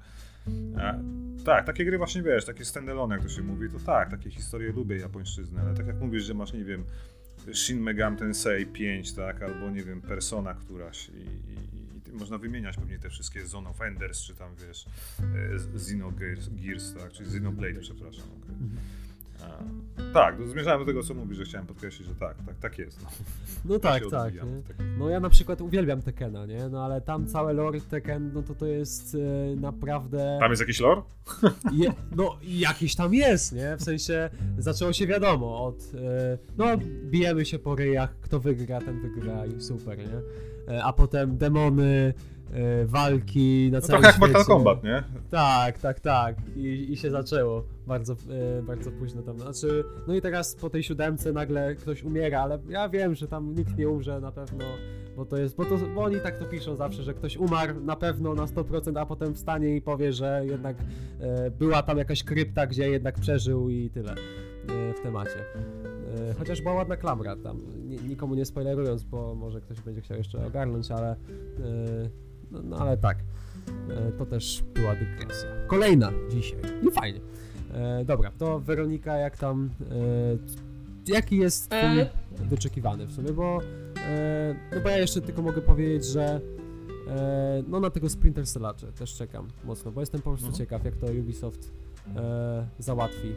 [1.45, 4.71] Tak, takie gry właśnie, wiesz, takie stand-alone, jak to się mówi, to tak, takie historie
[4.71, 6.83] lubię japońszczyzny, ale tak jak mówisz, że masz, nie wiem,
[7.53, 12.77] Shin Megami Tensei 5, tak, albo nie wiem, Persona któraś i, i, i można wymieniać
[12.77, 14.85] pewnie te wszystkie Zone of Enders, czy tam, wiesz,
[15.19, 18.55] e, Xenogears, Gears, tak, czy Xenoblade, przepraszam, okej.
[20.13, 23.01] Tak, no, zmierzałem do tego, co mówisz, że chciałem podkreślić, że tak, tak, tak jest.
[23.03, 23.09] No,
[23.65, 24.25] No tak, tak.
[24.25, 24.83] odbijam od tego.
[24.97, 26.69] No ja na przykład uwielbiam Tekena, nie?
[26.69, 30.37] No ale tam całe lore Tekken, no to to jest e, naprawdę...
[30.41, 31.01] Tam jest jakiś lore?
[31.73, 33.77] Je, no jakiś tam jest, nie?
[33.77, 35.75] W sensie zaczęło się wiadomo od...
[35.95, 36.65] E, no
[37.03, 40.21] bijemy się po ryjach, kto wygra, ten wygra i super, nie?
[40.75, 42.13] E, a potem demony,
[42.85, 44.45] walki na No całym trochę jak Mortal.
[44.45, 45.03] Kombat, nie?
[45.29, 46.35] Tak, tak, tak.
[46.55, 49.39] I, i się zaczęło bardzo, e, bardzo późno tam.
[49.39, 53.55] Znaczy, no i teraz po tej siódemce nagle ktoś umiera, ale ja wiem, że tam
[53.55, 54.65] nikt nie umrze na pewno,
[55.15, 57.95] bo to jest, bo, to, bo oni tak to piszą zawsze, że ktoś umarł na
[57.95, 60.77] pewno na 100%, a potem wstanie i powie, że jednak
[61.19, 65.39] e, była tam jakaś krypta, gdzie jednak przeżył i tyle e, w temacie.
[66.29, 70.17] E, chociaż była ładna klamra tam, ni- nikomu nie spoilerując, bo może ktoś będzie chciał
[70.17, 71.15] jeszcze ogarnąć, ale e,
[72.51, 73.17] no, no ale tak.
[73.89, 75.49] E, To też była dygresja.
[75.67, 76.59] Kolejna dzisiaj.
[76.87, 77.19] I fajnie.
[77.73, 79.69] E, dobra, to Weronika, jak tam.
[81.07, 82.09] E, jaki jest twój E.
[82.31, 83.31] wyczekiwany w sumie?
[83.33, 83.59] Bo.
[84.07, 86.41] E, no bo ja jeszcze tylko mogę powiedzieć, że.
[87.09, 90.57] E, no na tego Splinter Cellacze też czekam mocno, bo jestem po prostu Mhm.
[90.57, 91.71] ciekaw, jak to Ubisoft
[92.15, 93.35] e, załatwi.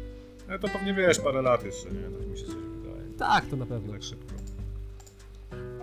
[0.49, 2.19] No to pewnie wiesz, parę lat jeszcze, nie?
[2.19, 3.13] Tak mi się coś wydaje.
[3.19, 3.93] Tak, to na pewno.
[3.93, 4.33] Tak szybko.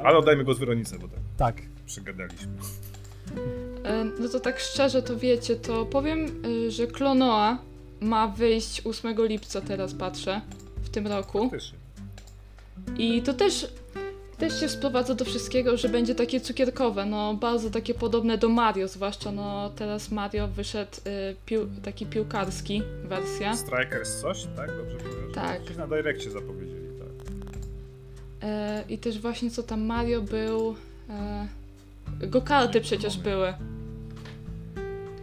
[0.03, 1.61] Ale oddajmy go z Weronice, bo tak Tak.
[1.85, 2.53] przegadaliśmy.
[4.19, 7.57] No to tak szczerze to wiecie, to powiem, y, że Klonoa
[8.01, 10.41] ma wyjść 8 lipca, teraz patrzę,
[10.83, 11.51] w tym roku.
[12.97, 13.67] I to też,
[14.37, 18.87] też się sprowadza do wszystkiego, że będzie takie cukierkowe, no bardzo takie podobne do Mario,
[18.87, 23.55] zwłaszcza no teraz Mario wyszedł y, pił, taki piłkarski wersja.
[23.55, 24.77] Strikers coś, tak?
[24.77, 25.31] Dobrze powiedziałem?
[25.31, 25.63] Tak.
[25.63, 27.27] Gdzieś na Direkcie zapowiedzieli, tak.
[28.41, 30.75] E, I też właśnie co tam Mario był.
[31.09, 31.47] E,
[32.19, 33.53] Go-karty przecież były.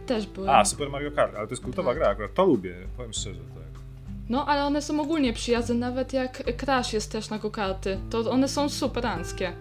[0.05, 0.49] Też były.
[0.51, 1.97] A, Super Mario Kart, ale to jest kultowa Tak.
[1.97, 2.33] gra akurat.
[2.33, 3.81] To lubię, powiem szczerze, tak.
[4.29, 8.47] No, ale one są ogólnie przyjazne, nawet jak Crash jest też na go-karty, to one
[8.47, 9.53] są superanckie.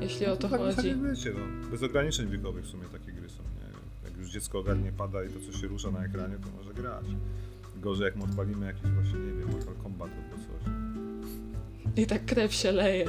[0.00, 0.76] Jeśli o to tak, chodzi.
[0.76, 1.70] Tak, wiecie, no.
[1.70, 4.08] Bez ograniczeń wiekowych w sumie takie gry są, nie?
[4.10, 7.04] Jak już dziecko ogarnie pada i to, co się rusza na ekranie, to może grać.
[7.76, 10.72] Gorzej jak mu odpalimy jakiś właśnie, nie wiem, Mortal Kombat albo coś.
[11.96, 13.06] I tak krew się leje.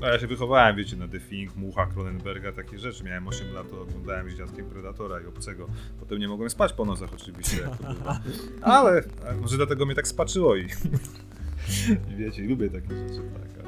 [0.00, 3.04] No ja się wychowałem, wiecie, na The Thing, Mucha, Cronenberga, takie rzeczy.
[3.04, 5.68] Miałem 8 lat, to oglądałem z dziadkiem Predatora i Obcego.
[6.00, 8.16] Potem nie mogłem spać po nocach oczywiście, jak to.
[8.62, 9.02] Ale
[9.40, 10.66] może dlatego mnie tak spaczyło i,
[12.12, 13.66] i wiecie, lubię takie rzeczy, tak,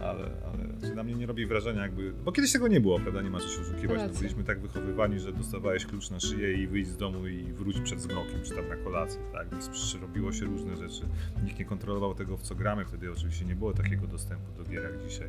[0.00, 0.53] ale, ale, ale
[0.84, 3.40] czy na mnie nie robi wrażenia jakby, bo kiedyś tego nie było, prawda, nie ma
[3.40, 6.96] co się oszukiwać, no, byliśmy tak wychowywani, że dostawałeś klucz na szyję i wyjść z
[6.96, 11.02] domu i wróć przed zmrokiem, czy tam na kolację, tak, więc robiło się różne rzeczy,
[11.44, 14.82] nikt nie kontrolował tego w co gramy, wtedy oczywiście nie było takiego dostępu do gier
[14.82, 15.28] jak dzisiaj.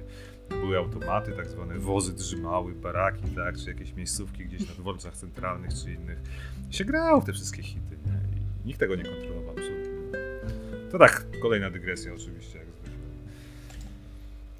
[0.49, 5.71] Były automaty, tak zwane wozy drzymały, baraki, tak, czy jakieś miejscówki gdzieś na dworcach centralnych,
[5.73, 6.19] czy innych.
[6.69, 8.39] I się grało w te wszystkie hity, nie?
[8.63, 9.95] I nikt tego nie kontrolował absolutnie.
[10.91, 12.64] To tak, kolejna dygresja oczywiście.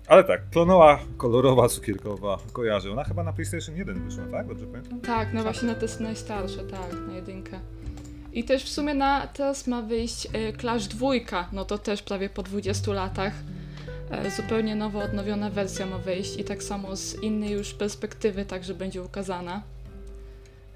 [0.08, 2.92] Ale tak, klonowa, kolorowa, cukierkowa, kojarzę.
[2.92, 4.48] Ona chyba na PlayStation 1 wyszła, tak?
[4.48, 5.02] Dobrze pamiętam?
[5.02, 7.60] Tak, no właśnie na te najstarsze, tak, na jedynkę.
[8.34, 11.10] I też w sumie na teraz ma wyjść y, Clash 2,
[11.52, 13.34] no to też prawie po 20 latach.
[14.12, 18.74] E, zupełnie nowo odnowiona wersja ma wyjść i tak samo z innej już perspektywy także
[18.74, 19.62] będzie ukazana.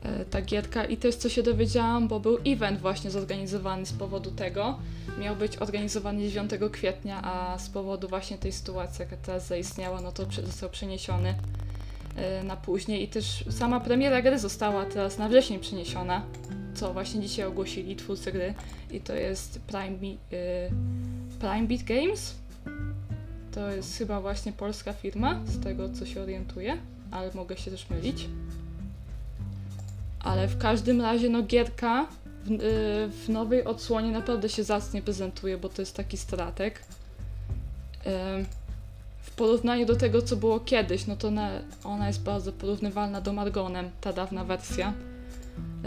[0.02, 4.32] E, ta gierka i też co się dowiedziałam, bo był event właśnie zorganizowany z powodu
[4.32, 4.80] tego.
[5.20, 10.12] Miał być organizowany 9 kwietnia, a z powodu właśnie tej sytuacji, jaka teraz zaistniała, no
[10.12, 11.36] to został przeniesiony
[12.16, 16.22] e, na później i też sama premiera gry została teraz na wrzesień przeniesiona,
[16.74, 18.54] co właśnie dzisiaj ogłosili twórcy gry
[18.91, 19.97] i to jest Prime,
[20.34, 20.70] e,
[21.39, 22.36] Prime Beat Games.
[23.52, 26.78] To jest chyba właśnie polska firma, z tego co się orientuję,
[27.12, 28.28] ale mogę się też mylić.
[30.24, 32.07] Ale w każdym razie, no gierka
[32.45, 32.57] w, y,
[33.26, 36.82] w nowej odsłonie naprawdę się zacnie prezentuje, bo to jest taki stratek.
[38.07, 38.45] Ym,
[39.22, 41.49] W porównaniu do tego, co było kiedyś, no to ona,
[41.84, 44.93] ona jest bardzo porównywalna do Margonem, ta dawna wersja.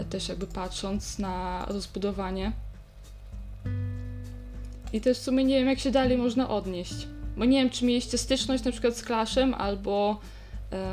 [0.09, 2.51] Też jakby patrząc na rozbudowanie.
[4.93, 7.07] I też w sumie nie wiem, jak się dalej można odnieść.
[7.37, 10.19] Bo nie wiem, czy mieliście styczność na przykład z Clashem, albo...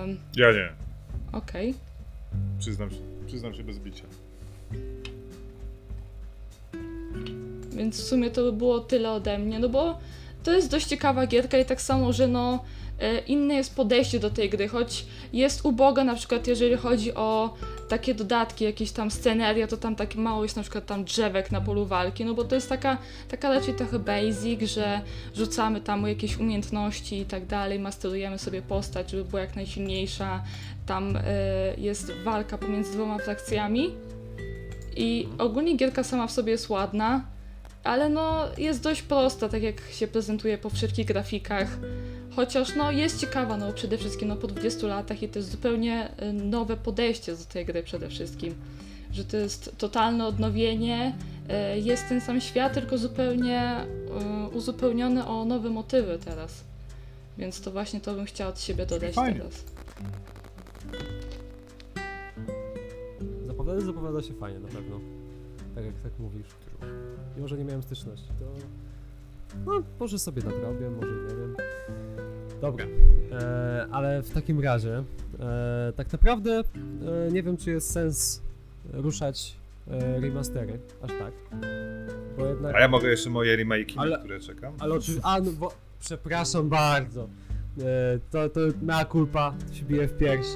[0.05, 0.68] ym, Ja nie.
[1.32, 1.74] Okej.
[2.59, 2.97] Przyznam się,
[3.31, 4.05] przyznam się bez bicia.
[7.70, 9.99] Więc w sumie to by było tyle ode mnie, no bo
[10.43, 12.64] to jest dość ciekawa gierka i tak samo, że no
[13.01, 17.55] e, inne jest podejście do tej gry, choć jest uboga na przykład jeżeli chodzi o
[17.91, 21.61] takie dodatki, jakieś tam sceneria, to tam takie mało jest na przykład tam drzewek na
[21.61, 25.01] polu walki, no bo to jest taka, taka raczej trochę basic, że
[25.34, 30.43] rzucamy tam jakieś umiejętności i tak dalej, masterujemy sobie postać, żeby była jak najsilniejsza,
[30.86, 31.22] tam e,
[31.78, 33.91] jest walka pomiędzy dwoma frakcjami
[34.97, 37.24] i ogólnie gierka sama w sobie jest ładna,
[37.84, 41.78] ale no jest dość prosta, tak jak się prezentuje po wszystkich grafikach.
[42.37, 46.12] Chociaż no jest ciekawa, no przede wszystkim no po 20 latach i to jest zupełnie
[46.22, 48.55] y, nowe podejście do tej gry przede wszystkim.
[49.12, 51.14] Że to jest totalne odnowienie,
[51.74, 53.87] y, jest ten sam świat, tylko zupełnie
[54.53, 56.64] y, uzupełniony o nowe motywy teraz.
[57.39, 59.39] Więc to właśnie to bym chciała od siebie dodać fajnie.
[59.39, 59.64] teraz.
[63.47, 65.01] Zapowiada, zapowiada się fajnie na pewno.
[65.74, 66.47] Tak jak tak mówisz.
[67.37, 68.45] Mimo, że nie miałem styczności, to...
[69.66, 71.57] No, może sobie nadrobię, może nie wiem.
[72.61, 72.86] Dobra,
[73.32, 75.04] e, ale w takim razie
[75.40, 78.42] e, tak naprawdę e, nie wiem, czy jest sens
[78.92, 79.56] ruszać
[79.90, 81.32] e, remastery, aż tak.
[82.38, 82.74] Bo jednak...
[82.74, 84.74] A ja mogę jeszcze moje remake'i, Ale- na które czekam?
[84.78, 85.26] Ale oczywiście.
[85.26, 85.72] A, no bo.
[86.00, 87.28] Przepraszam bardzo.
[87.78, 90.46] E, to, to na kulpa się bije w pierś.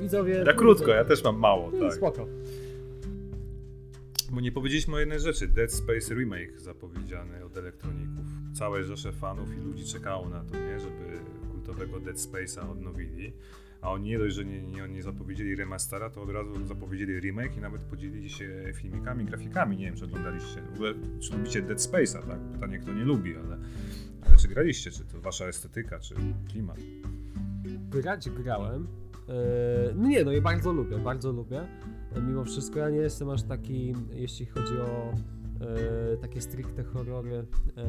[0.00, 0.44] Widzowie.
[0.46, 1.94] Ja krótko, ja też mam mało, No, tak.
[1.96, 2.26] Spoko.
[4.32, 5.48] Bo nie powiedzieliśmy o jednej rzeczy.
[5.48, 8.24] Dead Space Remake zapowiedziany od elektroników.
[8.54, 10.80] Całe rzesze fanów i ludzi czekało na to, nie?
[10.80, 11.18] Żeby
[11.50, 13.32] kultowego Dead Space'a odnowili.
[13.82, 17.56] A oni nie dość, że nie, nie, nie zapowiedzieli remastera, to od razu zapowiedzieli remake
[17.56, 19.76] i nawet podzielili się filmikami, grafikami.
[19.76, 20.62] Nie wiem, czy oglądaliście.
[20.62, 22.38] W ogóle, czy lubicie Dead Space'a, tak?
[22.52, 23.58] Pytanie, kto nie lubi, ale,
[24.26, 24.90] ale czy graliście?
[24.90, 26.14] Czy to wasza estetyka, czy
[26.48, 26.78] klimat?
[27.90, 28.86] Grać grałem.
[29.94, 31.66] No nie, no i bardzo lubię, bardzo lubię.
[32.16, 35.14] E, Mimo wszystko ja nie jestem aż taki, jeśli chodzi o
[35.60, 37.46] e, takie stricte horrory,
[37.76, 37.84] e,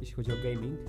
[0.00, 0.80] jeśli chodzi o gaming.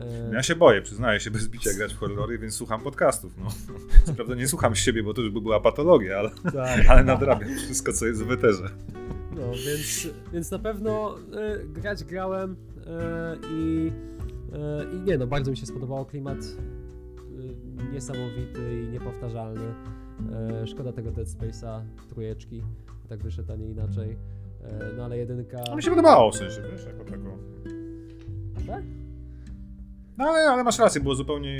[0.00, 3.32] E, Ja się boję, przyznaję się bez bicia grać w horrory, więc słucham podcastów.
[3.38, 3.46] No.
[4.06, 6.86] Co prawda nie słucham siebie, bo to już by była patologia, ale, tak.
[6.90, 8.70] ale nadrabiam wszystko, co jest w eterze.
[9.36, 12.56] No, więc, więc na pewno e, grać grałem
[12.86, 13.92] e, i,
[14.52, 16.38] e, i nie no, bardzo mi się spodobało klimat
[17.92, 19.74] niesamowity i niepowtarzalny.
[20.66, 22.62] Szkoda tego Dead Space'a, trójeczki,
[23.08, 24.16] tak wyszedł, a nie inaczej.
[24.64, 25.58] E, no ale jedynka...
[25.70, 27.38] No mi się podobało, w sensie, wiesz, jako taką.
[28.66, 28.82] Tak?
[30.18, 31.58] No ale, ale masz rację, było zupełnie,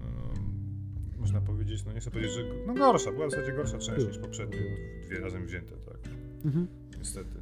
[0.00, 4.06] no, można powiedzieć, no nie chcę powiedzieć, że no gorsza, była w zasadzie gorsza część
[4.06, 4.58] niż poprzednie,
[5.06, 5.96] dwie razem wzięte, tak,
[6.44, 6.66] Mhm.
[6.98, 7.40] niestety.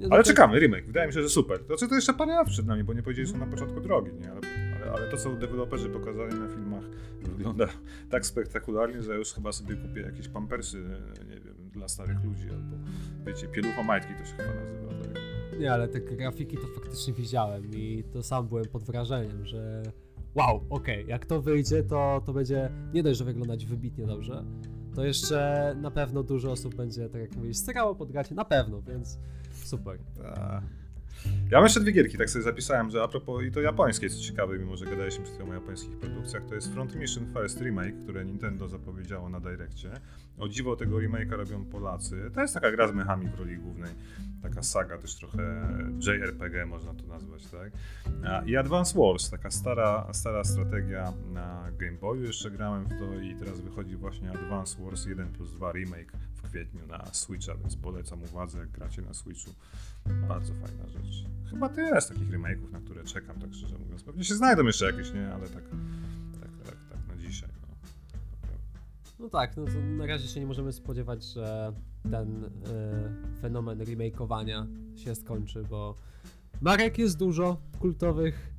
[0.00, 1.58] Nie, no Ale to- czekamy, remake, wydaje mi się, że super.
[1.58, 3.80] To znaczy, to jeszcze parę lat przed nami, bo nie powiedzieli, że są na początku
[3.80, 4.30] drogi, nie?
[4.32, 4.40] Ale,
[4.82, 6.84] ale, ale to, co deweloperzy pokazali na filmach,
[7.22, 7.68] wygląda
[8.10, 10.78] tak spektakularnie, że już chyba sobie kupię jakieś pampersy,
[11.30, 12.76] nie wiem, dla starych ludzi, albo
[13.26, 15.22] wiecie, pieluchomajtki to się chyba nazywa, tak?
[15.60, 19.82] Nie, ale te grafiki to faktycznie widziałem i to sam byłem pod wrażeniem, że
[20.34, 24.44] wow, okej, jak to wyjdzie, to, to będzie nie dość, że wyglądać wybitnie dobrze,
[24.94, 29.18] to jeszcze na pewno dużo osób będzie, tak jak mówisz, starało podgrać, na pewno, więc
[29.64, 29.98] super.
[30.16, 30.62] Ta.
[31.50, 34.20] Ja mam jeszcze dwie gierki, tak sobie zapisałem, że a propos, i to japońskie, co
[34.20, 38.02] ciekawe, mimo że gadaliśmy przed chwilą o japońskich produkcjach, to jest Front Mission First Remake,
[38.02, 39.90] które Nintendo zapowiedziało na Direccie.
[40.38, 42.30] O dziwo tego remake'a robią Polacy.
[42.34, 43.90] To jest taka gra z mechami w roli głównej,
[44.42, 45.68] taka saga, też trochę
[46.06, 47.72] JRPG można to nazwać, tak?
[48.46, 53.34] I Advance Wars, taka stara, stara strategia na Game Boyu, jeszcze grałem w to i
[53.34, 56.12] teraz wychodzi właśnie Advance Wars 1 plus 2 remake
[56.54, 59.50] kwietniu na Switcha, więc polecam uwadze, jak gracie na Switchu.
[60.28, 61.24] Bardzo fajna rzecz.
[61.50, 64.02] Chyba tyle z takich remake'ów, na które czekam, tak szczerze mówiąc.
[64.02, 65.32] Pewnie się znajdą jeszcze jakieś, nie?
[65.32, 65.62] Ale tak,
[66.40, 67.48] tak, tak, tak na dzisiaj.
[67.62, 67.68] No.
[69.18, 69.64] No tak, no
[69.96, 71.72] na razie się nie możemy spodziewać, że
[72.10, 72.50] ten y,
[73.40, 75.94] fenomen remakeowania się skończy, bo
[76.60, 78.52] marek jest dużo kultowych,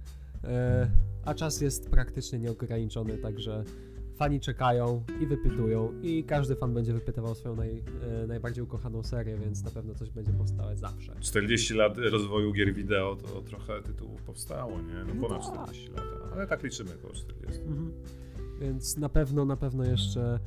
[0.43, 0.48] y,
[1.26, 3.64] a czas jest praktycznie nieograniczony, także
[4.16, 7.84] fani czekają i wypytują i każdy fan będzie wypytywał swoją naj,
[8.24, 11.16] y, najbardziej ukochaną serię, więc na pewno coś będzie powstawać zawsze.
[11.20, 15.13] 40 lat rozwoju gier wideo, to trochę tytułów powstało, nie?
[15.13, 15.63] No ponad No tak.
[15.63, 16.03] 40 lat,
[16.34, 17.61] ale tak liczymy około 40.
[17.61, 17.91] Mhm.
[18.61, 20.39] Więc na pewno, na pewno jeszcze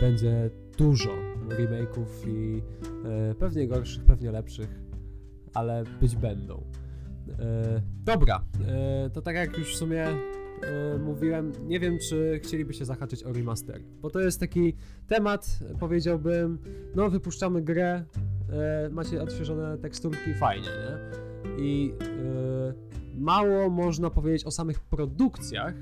[0.00, 1.10] będzie dużo
[1.48, 2.62] remake'ów i
[3.04, 4.80] e, pewnie gorszych, pewnie lepszych,
[5.54, 6.64] ale być będą.
[7.38, 10.06] E, dobra, e, to tak jak już w sumie
[10.62, 14.74] e, mówiłem, nie wiem czy chcielibyście zahaczyć o remaster, bo to jest taki
[15.06, 16.58] temat, powiedziałbym,
[16.94, 18.04] no wypuszczamy grę,
[18.52, 21.24] e, macie odświeżone teksturki, fajnie, nie?
[21.64, 25.74] I e, mało można powiedzieć o samych produkcjach,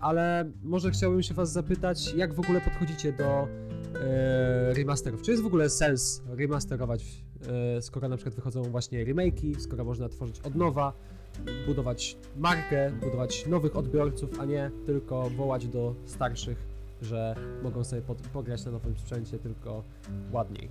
[0.00, 3.48] ale może chciałbym się was zapytać, jak w ogóle podchodzicie do
[4.76, 5.22] remasterów?
[5.22, 7.24] Czy jest w ogóle sens remasterować,
[7.80, 10.92] skoro na przykład wychodzą właśnie remake'i, skoro można tworzyć od nowa,
[11.66, 16.58] budować markę, budować nowych odbiorców, a nie tylko wołać do starszych,
[17.02, 19.82] że mogą sobie pod, pograć na nowym sprzęcie tylko
[20.32, 20.68] ładniej.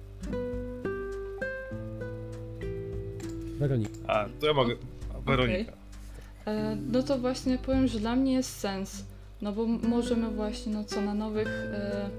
[3.60, 3.98] Weronika.
[4.08, 4.76] A, to ja mogę.
[5.26, 5.74] Weronika.
[6.46, 9.04] E, no to właśnie powiem, że dla mnie jest sens.
[9.42, 12.10] No bo możemy właśnie, no co, na nowych, e,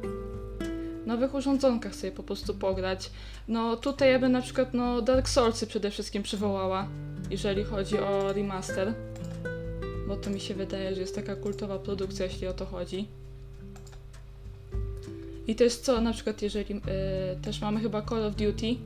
[1.06, 3.10] nowych urządzonkach sobie po prostu pograć.
[3.48, 6.88] No tutaj ja bym na przykład, no Dark Soulsy przede wszystkim przywołała,
[7.30, 8.94] jeżeli chodzi o remaster.
[10.08, 13.08] Bo to mi się wydaje, że jest taka kultowa produkcja, jeśli o to chodzi.
[15.46, 16.80] I jest co, na przykład jeżeli e,
[17.42, 18.76] też mamy chyba Call of Duty,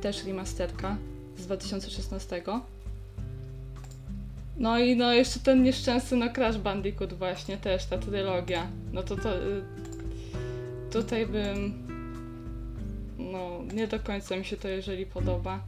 [0.00, 0.96] też remasterka
[1.38, 2.42] z 2016.
[4.56, 8.66] No i no jeszcze ten nieszczęsny no Crash Bandicoot właśnie też, ta trylogia.
[8.92, 9.62] No to to y,
[10.92, 11.86] tutaj bym
[13.18, 15.60] no nie do końca mi się to jeżeli podoba,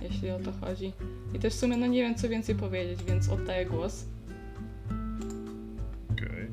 [0.00, 0.92] jeśli o to chodzi.
[1.34, 4.04] I też w sumie no nie wiem co więcej powiedzieć, więc oddaję głos.
[6.12, 6.48] Okej.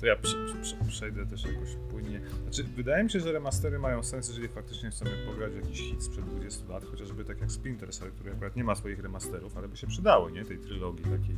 [0.00, 2.20] To ja prze, prze, przejdę też jakoś płynnie.
[2.42, 6.24] Znaczy, wydaje mi się, że remastery mają sens, jeżeli faktycznie chcemy pograć jakiś hit sprzed
[6.24, 9.76] 20 lat, chociażby tak jak Splinter Cell, który akurat nie ma swoich remasterów, ale by
[9.76, 10.44] się przydały, nie?
[10.44, 11.36] Tej trylogii takiej.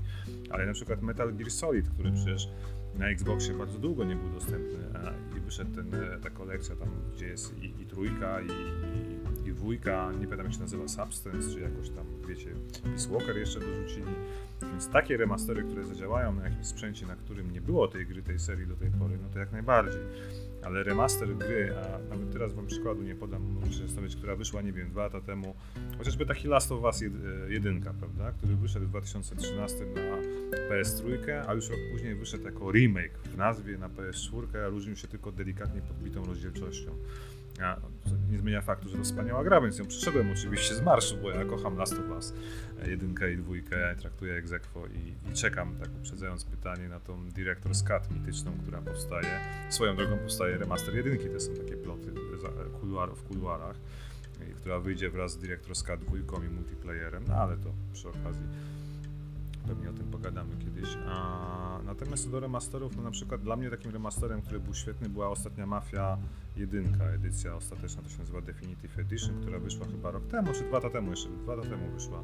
[0.50, 2.48] Ale na przykład Metal Gear Solid, który przecież
[2.94, 6.88] na Xboxie bardzo długo nie był dostępny a, i wyszedł ten, e, ta kolekcja tam,
[7.14, 8.48] gdzie jest i, i trójka, i
[9.64, 12.50] dwójka, nie pamiętam jak się nazywa, Substance, czy jakoś tam, wiecie,
[12.82, 14.12] Peace Walker jeszcze dorzucili.
[14.62, 18.38] Więc takie remastery, które zadziałają na jakimś sprzęcie, na którym nie było tej gry, tej
[18.38, 20.02] serii do tej pory, no to jak najbardziej.
[20.64, 24.72] Ale remaster gry, a nawet teraz wam przykładu nie podam, muszę zastanowić, która wyszła, nie
[24.72, 25.54] wiem, dwa lata temu,
[25.98, 27.00] chociażby taki Last of Us
[27.48, 30.16] 1, prawda, który wyszedł w 2013 na
[30.68, 31.02] PS3,
[31.46, 35.32] a już rok później wyszedł jako remake w nazwie na PS4, a różnił się tylko
[35.32, 36.90] delikatnie podbitą rozdzielczością.
[37.62, 37.76] A,
[38.30, 41.44] nie zmienia faktu, że to wspaniała gra, więc ją przeszedłem oczywiście z marszu, bo ja
[41.44, 42.34] kocham Last of Us
[42.86, 48.10] jedynkę i dwójkę, traktuję egzekwo i, i czekam, tak uprzedzając pytanie, na tą Director's Cut
[48.10, 49.40] mityczną, która powstaje.
[49.70, 52.12] Swoją drogą powstaje remaster jedynki, to są takie ploty
[53.16, 53.76] w kuluarach,
[54.56, 58.46] która wyjdzie wraz z Director's Cut dwójką i multiplayerem, no ale to przy okazji
[59.66, 60.96] Pewnie o tym pogadamy kiedyś.
[61.06, 65.08] A, natomiast co do remasterów, no na przykład dla mnie takim remasterem, który był świetny,
[65.08, 66.18] była ostatnia Mafia
[66.56, 70.76] 1, edycja ostateczna, to się nazywa Definitive Edition, która wyszła chyba rok temu, czy dwa
[70.76, 72.22] lata temu jeszcze, dwa lata temu wyszła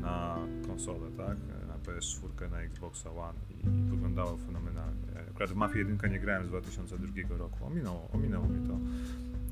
[0.00, 1.38] na konsolę, tak?
[1.68, 5.02] Na PS4, na Xboxa One i wyglądało fenomenalnie.
[5.30, 8.78] Akurat w Mafia 1 nie grałem z 2002 roku, ominęło, ominęło mi to.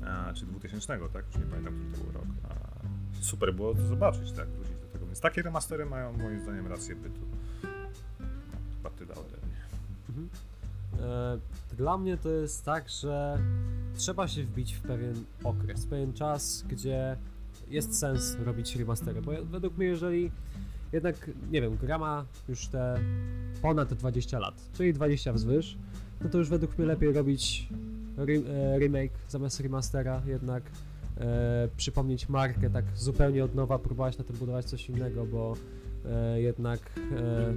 [0.07, 1.25] A, czy 2000, tak?
[1.25, 2.27] Już nie pamiętam, który to był rok.
[2.49, 2.55] A,
[3.21, 4.47] super było to zobaczyć, tak?
[4.47, 4.72] Tego.
[5.13, 7.21] Więc takie remastery mają moim zdaniem rację bytu.
[8.77, 9.61] Chyba tyle ode mnie.
[10.09, 10.29] Mhm.
[11.01, 13.39] E, dla mnie to jest tak, że
[13.95, 17.17] trzeba się wbić w pewien okres, pewien czas, gdzie
[17.67, 20.31] jest sens robić remastery, bo według mnie, jeżeli
[20.91, 22.99] jednak, nie wiem, gra ma już te
[23.61, 25.77] ponad 20 lat, czyli 20 wzwyż,
[26.21, 27.69] no to już według mnie lepiej robić
[28.17, 30.63] re, remake zamiast remastera, jednak
[31.17, 35.53] e, przypomnieć markę tak zupełnie od nowa, próbować na tym budować coś innego, bo
[36.05, 36.79] e, jednak
[37.17, 37.53] e,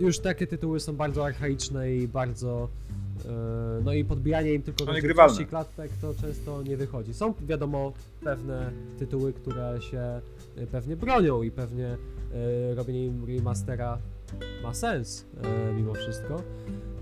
[0.00, 2.68] już takie tytuły są bardzo archaiczne i bardzo.
[3.24, 3.28] e,
[3.84, 7.14] No i podbijanie im tylko No, do szybkości klatek to często nie wychodzi.
[7.14, 7.92] Są wiadomo
[8.24, 10.00] pewne tytuły, które się
[10.56, 13.98] e, pewnie bronią i pewnie e, robienie im remastera
[14.62, 15.26] ma sens
[15.76, 16.42] mimo wszystko.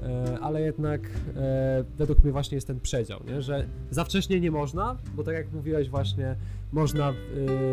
[0.03, 1.01] E, ale jednak
[1.37, 3.43] e, według mnie właśnie jest ten przedział, nie?
[3.43, 6.37] że za wcześnie nie można, bo tak jak mówiłeś właśnie,
[6.73, 7.15] można e,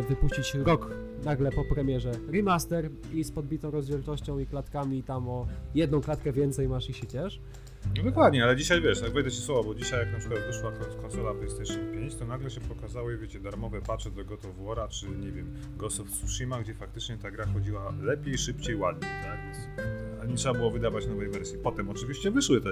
[0.10, 0.92] wypuścić rok
[1.26, 6.70] nagle po premierze remaster i z podbitą rozdzielczością i klatkami tam o jedną klatkę więcej
[6.70, 7.40] masz i się ciesz.
[7.98, 10.72] No dokładnie, ale dzisiaj wiesz, jak wejdę ci słowa, bo dzisiaj jak na przykład wyszła
[11.02, 15.10] konsola PlayStation 5, to nagle się pokazały, wiecie, darmowe patche do God of War'a, czy
[15.10, 19.40] nie wiem, Ghost of Tsushima, gdzie faktycznie ta gra chodziła lepiej, szybciej, ładniej, tak?
[19.46, 19.58] Więc,
[20.22, 21.58] a nie trzeba było wydawać nowej wersji.
[21.64, 22.70] Potem oczywiście wyszły te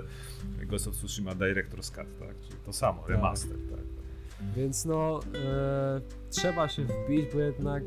[0.66, 2.40] Ghost of Tsushima Director's Cut, tak?
[2.42, 3.80] Czyli to samo, remaster, tak?
[4.56, 7.84] Więc no, e, trzeba się wbić, bo jednak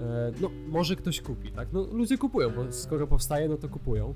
[0.00, 1.68] e, no, może ktoś kupi, tak?
[1.72, 4.14] No, ludzie kupują, bo skoro powstaje, no to kupują.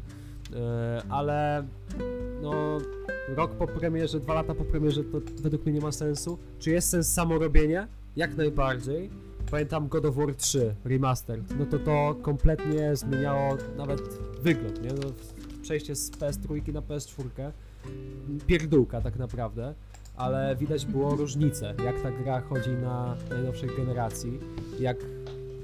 [0.57, 1.65] E, ale
[2.43, 2.79] no,
[3.37, 6.39] rok po premierze, dwa lata po premierze to według mnie nie ma sensu.
[6.59, 7.87] Czy jest sens samorobienie?
[8.17, 9.11] Jak najbardziej.
[9.51, 14.01] Pamiętam God of War 3 Remastered, no to to kompletnie zmieniało nawet
[14.43, 14.89] wygląd, nie?
[14.89, 15.13] No,
[15.63, 17.51] przejście z PS3 na PS4,
[18.47, 19.75] pierdółka tak naprawdę,
[20.17, 24.41] ale widać było różnicę, jak ta gra chodzi na najnowszej generacji,
[24.81, 24.97] jak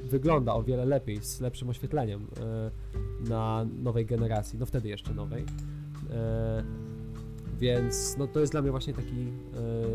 [0.07, 2.71] wygląda o wiele lepiej, z lepszym oświetleniem e,
[3.29, 5.45] na nowej generacji, no wtedy jeszcze nowej.
[6.11, 6.65] E,
[7.59, 9.33] więc no to jest dla mnie właśnie taki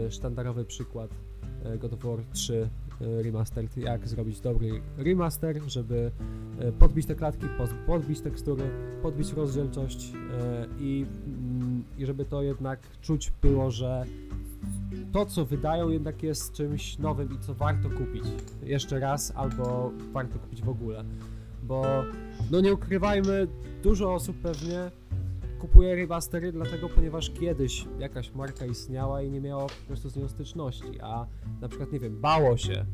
[0.06, 1.12] e, sztandarowy przykład
[1.80, 6.12] God of War 3 Remastered, jak zrobić dobry remaster, żeby
[6.80, 7.46] podbić te klatki,
[7.88, 8.64] podbić tekstury,
[9.02, 10.14] podbić rozdzielczość
[10.80, 14.06] i, mm, i żeby to jednak czuć było, że
[15.12, 18.24] to, co wydają, jednak jest czymś nowym i co warto kupić
[18.64, 21.04] jeszcze raz, albo warto kupić w ogóle.
[21.64, 22.04] Bo,
[22.52, 23.48] no nie ukrywajmy,
[23.84, 24.92] dużo osób pewnie
[25.60, 30.28] kupuje remastery dlatego, ponieważ kiedyś jakaś marka istniała i nie miało po prostu z nią
[30.28, 31.26] styczności, a
[31.62, 32.86] na przykład, nie wiem, bało się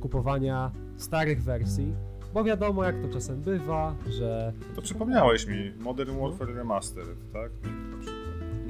[0.00, 1.94] kupowania starych wersji,
[2.34, 4.52] bo wiadomo jak to czasem bywa, że...
[4.76, 7.50] To przypomniałeś mi, Modern Warfare Remastered, tak?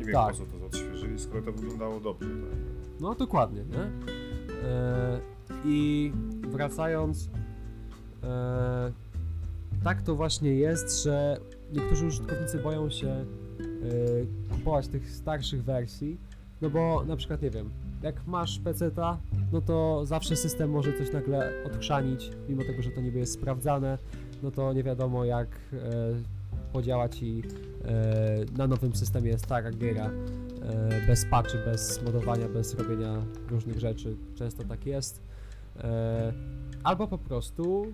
[0.02, 0.36] Nie wiem tak.
[0.36, 2.58] po co to odświeżyli, skoro to wyglądało dobrze, tak?
[3.00, 4.12] No dokładnie, nie?
[4.68, 5.20] E,
[5.64, 6.12] I
[6.50, 7.30] wracając,
[8.22, 8.92] e,
[9.84, 11.40] tak to właśnie jest, że
[11.72, 13.24] niektórzy użytkownicy boją się e,
[14.50, 16.18] kupować tych starszych wersji,
[16.62, 17.70] no bo na przykład, nie wiem,
[18.02, 19.18] jak masz PC-ta,
[19.52, 23.98] no to zawsze system może coś nagle odchrzanić, mimo tego, że to niby jest sprawdzane,
[24.42, 25.48] no to nie wiadomo jak
[26.72, 27.42] e, podziała ci
[27.84, 30.10] e, na nowym systemie stara giera
[30.62, 34.16] E, bez patchy, bez modowania, bez robienia różnych rzeczy.
[34.34, 35.20] Często tak jest.
[35.78, 36.32] E,
[36.84, 37.86] albo po prostu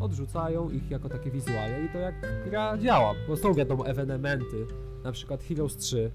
[0.00, 2.14] odrzucają ich jako takie wizualia i to jak
[2.50, 4.66] gra działa, bo są wiadomo ewenementy,
[5.04, 6.10] na przykład Heroes 3,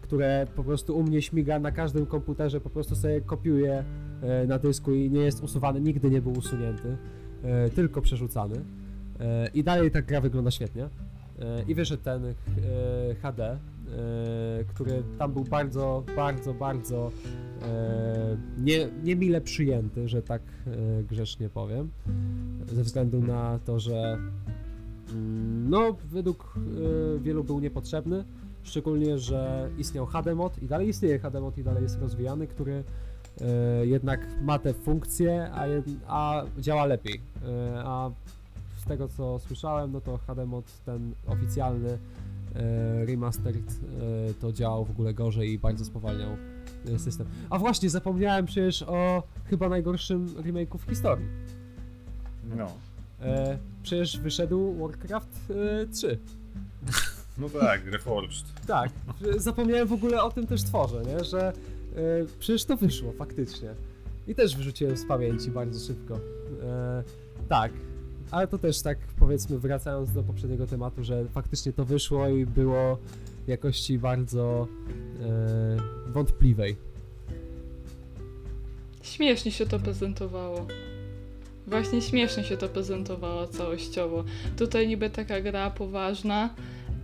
[0.00, 3.84] które po prostu u mnie śmiga na każdym komputerze, po prostu sobie kopiuje
[4.48, 6.96] na dysku i nie jest usuwany, nigdy nie był usunięty,
[7.74, 8.64] tylko przerzucany.
[9.54, 10.88] I dalej ta gra wygląda świetnie.
[11.68, 12.34] I wyszedł ten
[13.22, 13.58] HD,
[13.92, 17.10] E, który tam był bardzo, bardzo, bardzo
[17.62, 21.90] e, nie, niemile przyjęty, że tak e, grzecznie powiem,
[22.72, 24.18] ze względu na to, że
[25.12, 26.54] mm, no, według
[27.20, 28.24] wielu był niepotrzebny,
[28.62, 32.84] szczególnie, że istniał HDMod i dalej istnieje HDMod i dalej jest rozwijany, który
[33.82, 35.64] jednak ma te funkcje, a,
[36.06, 37.20] a działa lepiej.
[37.76, 38.10] A
[38.88, 41.98] tego co słyszałem, no to HDMod ten oficjalny
[42.56, 43.80] E, remastered
[44.30, 46.30] e, to działał w ogóle gorzej i bardzo spowalniał
[46.94, 47.26] e, system.
[47.50, 51.26] A właśnie, zapomniałem przecież o chyba najgorszym remake'u w historii.
[52.56, 52.66] No.
[53.20, 56.18] E, przecież wyszedł Warcraft e, 3.
[57.38, 58.44] No tak, Reforged.
[58.66, 58.90] Tak,
[59.36, 61.24] zapomniałem w ogóle o tym też tworze, nie?
[61.24, 61.52] że e,
[62.38, 63.74] przecież to wyszło faktycznie.
[64.28, 66.14] I też wyrzuciłem z pamięci bardzo szybko.
[66.62, 67.02] E,
[67.48, 67.72] tak,
[68.30, 72.98] ale to też tak powiedzmy wracając do poprzedniego tematu, że faktycznie to wyszło i było
[73.46, 74.68] jakości bardzo
[75.22, 76.76] e, wątpliwej.
[79.02, 80.66] Śmiesznie się to prezentowało.
[81.66, 84.24] Właśnie śmiesznie się to prezentowało całościowo.
[84.56, 86.54] Tutaj niby taka gra poważna,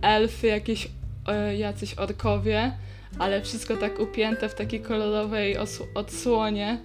[0.01, 0.91] elfy, jakieś
[1.27, 2.71] e, jacyś orkowie,
[3.19, 5.57] ale wszystko tak upięte w takiej kolorowej
[5.95, 6.79] odsłonie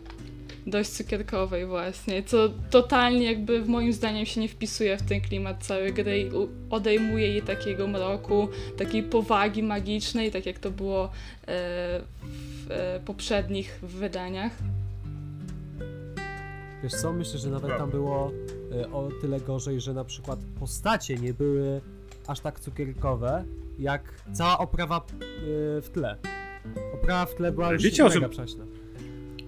[0.67, 5.65] dość cukierkowej właśnie, co totalnie jakby w moim zdaniem się nie wpisuje w ten klimat
[5.65, 6.31] całej gry i
[6.71, 11.11] odejmuje jej takiego mroku, takiej powagi magicznej, tak jak to było e,
[11.47, 14.53] w e, poprzednich wydaniach.
[16.83, 18.33] Wiesz co, myślę, że nawet tam było
[18.73, 21.81] e, o tyle gorzej, że na przykład postacie nie były
[22.27, 23.45] aż tak cukierkowe,
[23.79, 24.03] jak
[24.33, 25.07] cała oprawa
[25.83, 26.17] w tle.
[26.95, 28.65] Oprawa w tle była już Wiecie, mega prześna.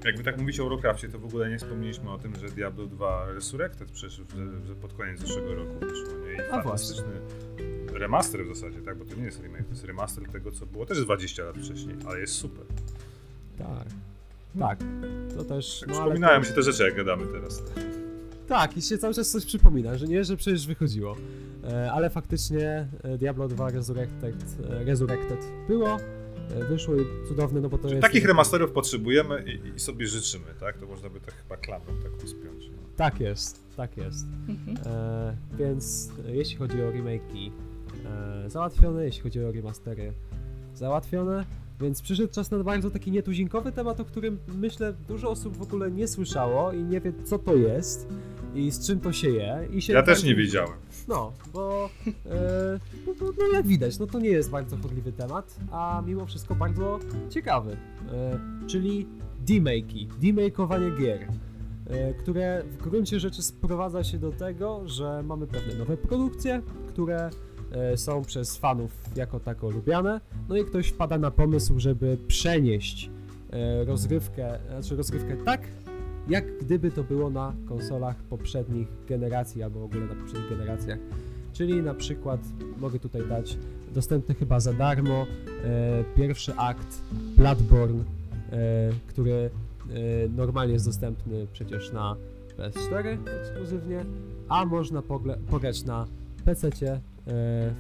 [0.05, 2.86] Jak wy tak mówicie o Warcraftie, to w ogóle nie wspomnieliśmy o tym, że Diablo
[2.86, 4.28] 2 Resurrected przeszedł
[4.66, 6.32] że, pod koniec zeszłego roku wyszło, nie?
[6.32, 7.98] I A fantastyczny właśnie.
[7.98, 8.98] remaster w zasadzie, tak?
[8.98, 11.96] Bo to nie jest remake, to jest remaster tego, co było też 20 lat wcześniej,
[12.07, 12.64] ale jest super.
[13.59, 13.86] Tak.
[14.59, 14.78] Tak,
[15.36, 15.80] to też.
[15.80, 16.46] Tak no, przypominają to...
[16.46, 17.62] się te rzeczy, jak gadamy teraz.
[18.48, 21.16] Tak, i się cały czas coś przypomina, że nie, że przecież wychodziło.
[21.64, 24.34] E, ale faktycznie e, Diablo 2 Resurrected,
[24.70, 25.38] e, Resurrected
[25.68, 25.96] było,
[26.68, 28.03] wyszło i cudowne, no bo to Czyli jest...
[28.03, 30.78] takich remasterów potrzebujemy i, i, sobie życzymy, tak?
[30.78, 32.64] To można by to chyba klamrą taką spiąć.
[32.70, 32.82] No.
[32.96, 34.26] Tak jest, tak jest.
[34.48, 34.76] Mhm.
[34.86, 37.51] E, więc e, jeśli chodzi o remake'i
[38.46, 40.12] e, załatwione, jeśli chodzi o remastery
[40.74, 41.44] załatwione,
[41.80, 45.90] więc przyszedł czas na bardzo taki nietuzinkowy temat, o którym myślę dużo osób w ogóle
[45.90, 48.09] nie słyszało i nie wie co to jest
[48.55, 49.68] i z czym to się je.
[49.72, 50.78] I się Ja też bardzo- nie wiedziałem.
[51.11, 51.90] No, bo
[52.26, 56.54] e, no, no, jak widać, no to nie jest bardzo chodliwy temat, a mimo wszystko
[56.54, 56.98] bardzo
[57.30, 57.76] ciekawy.
[58.12, 59.06] E, czyli
[59.46, 61.28] demake'i, demake'owanie gier,
[61.86, 67.30] e, które w gruncie rzeczy sprowadza się do tego, że mamy pewne nowe produkcje, które
[67.72, 73.11] e, są przez fanów jako tako lubiane, no i ktoś wpada na pomysł, żeby przenieść
[73.50, 75.61] e, rozgrywkę, znaczy rozgrywkę tak,
[76.29, 80.99] jak gdyby to było na konsolach poprzednich generacji albo w ogóle na poprzednich generacjach.
[81.53, 82.41] Czyli na przykład
[82.79, 83.59] mogę tutaj dać
[83.95, 85.27] dostępny chyba za darmo
[85.64, 87.01] e, pierwszy akt
[87.37, 88.05] Bloodborne,
[88.53, 89.51] e, który e,
[90.37, 92.16] normalnie jest dostępny przecież na
[92.59, 94.05] PS4 ekskluzywnie,
[94.49, 95.03] a można
[95.51, 96.07] pograć na
[96.45, 97.01] PC e,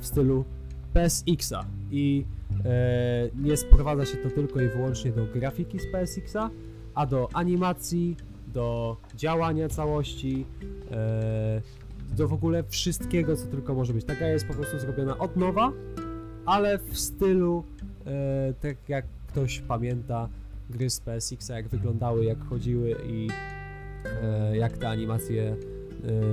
[0.00, 0.44] w stylu
[0.92, 2.24] PSX-a i
[2.64, 6.50] e, nie sprowadza się to tylko i wyłącznie do grafiki z PSX-a,
[6.94, 8.16] a do animacji,
[8.52, 10.46] do działania całości,
[10.90, 11.62] e,
[12.16, 14.04] do w ogóle wszystkiego, co tylko może być.
[14.04, 15.72] Taka jest po prostu zrobiona od nowa,
[16.46, 17.64] ale w stylu
[18.06, 20.28] e, tak jak ktoś pamięta
[20.70, 23.28] gry z PSX, jak wyglądały, jak chodziły i
[24.22, 25.56] e, jak te animacje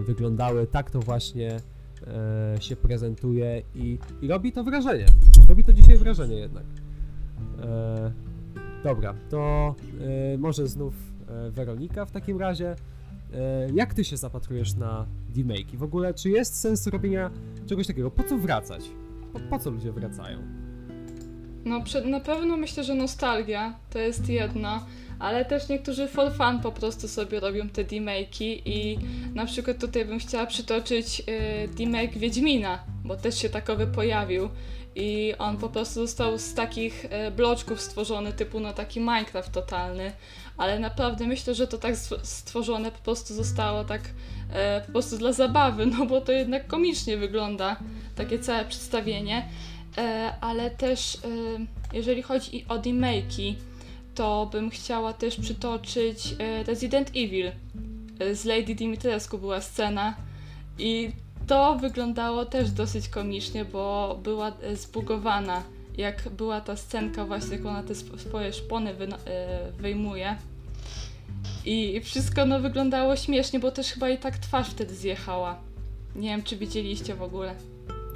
[0.05, 1.57] wyglądały, tak to właśnie
[2.59, 5.05] się prezentuje i, i robi to wrażenie.
[5.49, 6.63] Robi to dzisiaj wrażenie jednak.
[8.83, 9.75] Dobra, to
[10.37, 10.93] może znów
[11.49, 12.75] Weronika w takim razie.
[13.33, 15.05] E, jak ty się zapatrujesz na
[15.35, 15.75] remake?
[15.75, 17.31] W ogóle, czy jest sens robienia
[17.65, 18.11] czegoś takiego?
[18.11, 18.85] Po co wracać?
[19.33, 20.39] Po, po co ludzie wracają?
[21.65, 24.85] No na pewno myślę, że nostalgia to jest jedno,
[25.19, 28.99] ale też niektórzy for fun po prostu sobie robią te demake'i i
[29.35, 31.23] na przykład tutaj bym chciała przytoczyć y,
[31.77, 34.49] remake Wiedźmina, bo też się takowy pojawił
[34.95, 37.05] i on po prostu został z takich
[37.35, 40.11] bloczków stworzony typu no taki Minecraft totalny,
[40.57, 44.01] ale naprawdę myślę, że to tak stw- stworzone po prostu zostało tak
[44.53, 47.75] e, po prostu dla zabawy, no bo to jednak komicznie wygląda
[48.15, 49.49] takie całe przedstawienie.
[49.97, 51.19] E, ale też e,
[51.93, 53.53] jeżeli chodzi o remake'i,
[54.15, 57.51] to bym chciała też przytoczyć e, Resident Evil.
[58.19, 60.15] E, Z Lady Dimitrescu była scena
[60.79, 61.11] i
[61.47, 65.63] to wyglądało też dosyć komicznie, bo była e, zbugowana.
[65.97, 70.35] Jak była ta scenka właśnie, jak ona te sw- swoje szpony wyna- e, wyjmuje.
[71.65, 75.59] I wszystko no wyglądało śmiesznie, bo też chyba i tak twarz wtedy zjechała.
[76.15, 77.55] Nie wiem, czy widzieliście w ogóle.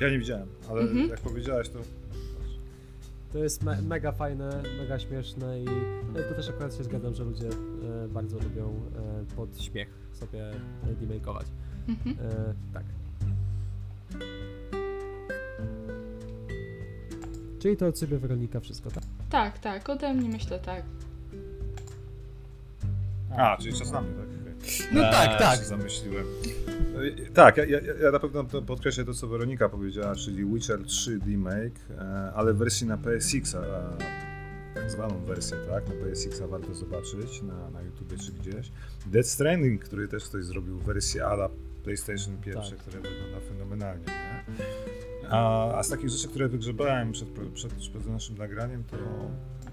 [0.01, 1.09] Ja nie widziałem, ale Mhm.
[1.09, 1.79] jak powiedziałaś, to
[3.33, 5.65] To jest me mega fajne, mega śmieszne i
[6.29, 8.69] to też akurat się zgadzam, że ludzie e, bardzo lubią
[9.31, 10.53] e, pod śmiech sobie e,
[11.01, 11.45] demake'ować.
[11.87, 12.15] Mhm.
[12.31, 12.83] E, tak.
[17.61, 19.03] Czyli to od ciebie Weronika wszystko, tak?
[19.29, 20.83] Tak, tak, ode mnie myślę tak.
[23.37, 24.27] A, czyli czas na mnie, tak?
[24.93, 25.59] No tak, Eee, tak.
[25.59, 26.25] się zamyśliłem.
[27.27, 31.19] E, Tak, ja, ja, ja na pewno podkreślę to, co Weronika powiedziała, czyli Witcher 3
[31.27, 33.61] remake, e, ale w wersji na PSX, a,
[34.75, 35.87] tak zwaną wersję, tak?
[35.87, 38.71] Na PSX warto zobaczyć na, na YouTubie czy gdzieś.
[39.05, 41.49] Dead Stranding, który też ktoś zrobił wersję ala
[41.83, 42.79] PlayStation 1, Tak.
[42.79, 44.43] która wygląda fenomenalnie, nie?
[45.31, 48.97] A, a z takich rzeczy, które wygrzebałem przed, przed, przed naszym nagraniem, to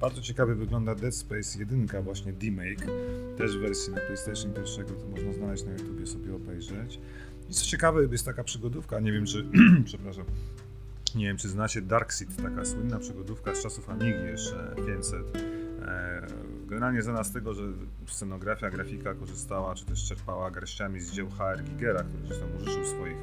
[0.00, 2.86] bardzo ciekawie wygląda Dead Space 1, właśnie remake,
[3.38, 7.00] też w wersji na PlayStation 1, to można znaleźć na YouTubie, sobie obejrzeć.
[7.50, 9.46] I co ciekawe, jest taka przygodówka, nie wiem czy,
[9.84, 10.24] przepraszam,
[11.14, 15.36] nie wiem czy znacie Darkseid, taka słynna przygodówka z czasów Amigi jeszcze 500.
[15.82, 16.26] E,
[16.66, 17.62] Generalnie znana z tego, że
[18.06, 23.16] scenografia, grafika korzystała, czy też czerpała garściami z dzieł HR Gigera, który zresztą użyczył swoich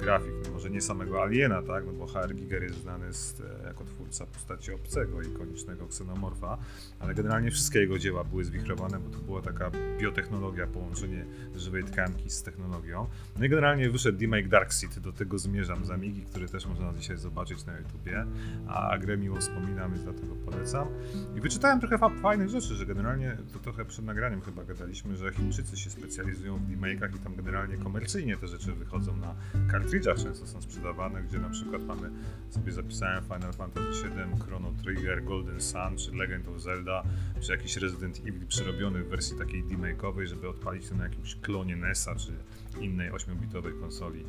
[0.00, 3.66] grafik, no może nie samego Aliena, tak, no bo HR Giger jest znany z, e,
[3.66, 6.58] jako twórca postaci obcego, ikonicznego ksenomorfa,
[7.00, 11.24] ale generalnie wszystkie jego dzieła były zwichrowane, bo to była taka biotechnologia, połączenie
[11.56, 13.06] żywej tkanki z technologią.
[13.38, 17.16] No i generalnie wyszedł remake Darkseid, do tego zmierzam z Amigi, który też można dzisiaj
[17.16, 18.26] zobaczyć na YouTubie,
[18.68, 20.88] a grę miło wspominam, więc dlatego polecam.
[21.36, 25.32] I wyczytałem trochę fa- fajnych rzeczy, że generalnie, to trochę przed nagraniem chyba gadaliśmy, że
[25.32, 29.34] Chińczycy się specjalizują w remake'ach i tam generalnie komercyjnie te rzeczy wychodzą na
[29.72, 32.10] kartridżach, często są sprzedawane, gdzie na przykład mamy,
[32.50, 37.02] sobie zapisałem Final Fantasy VII, Chrono Trigger, Golden Sun, czy Legend of Zelda,
[37.40, 41.76] czy jakiś Resident Evil przerobiony w wersji takiej demake'owej, żeby odpalić to na jakimś klonie
[41.76, 42.32] NES-a, czy
[42.80, 44.24] innej 8-bitowej konsoli.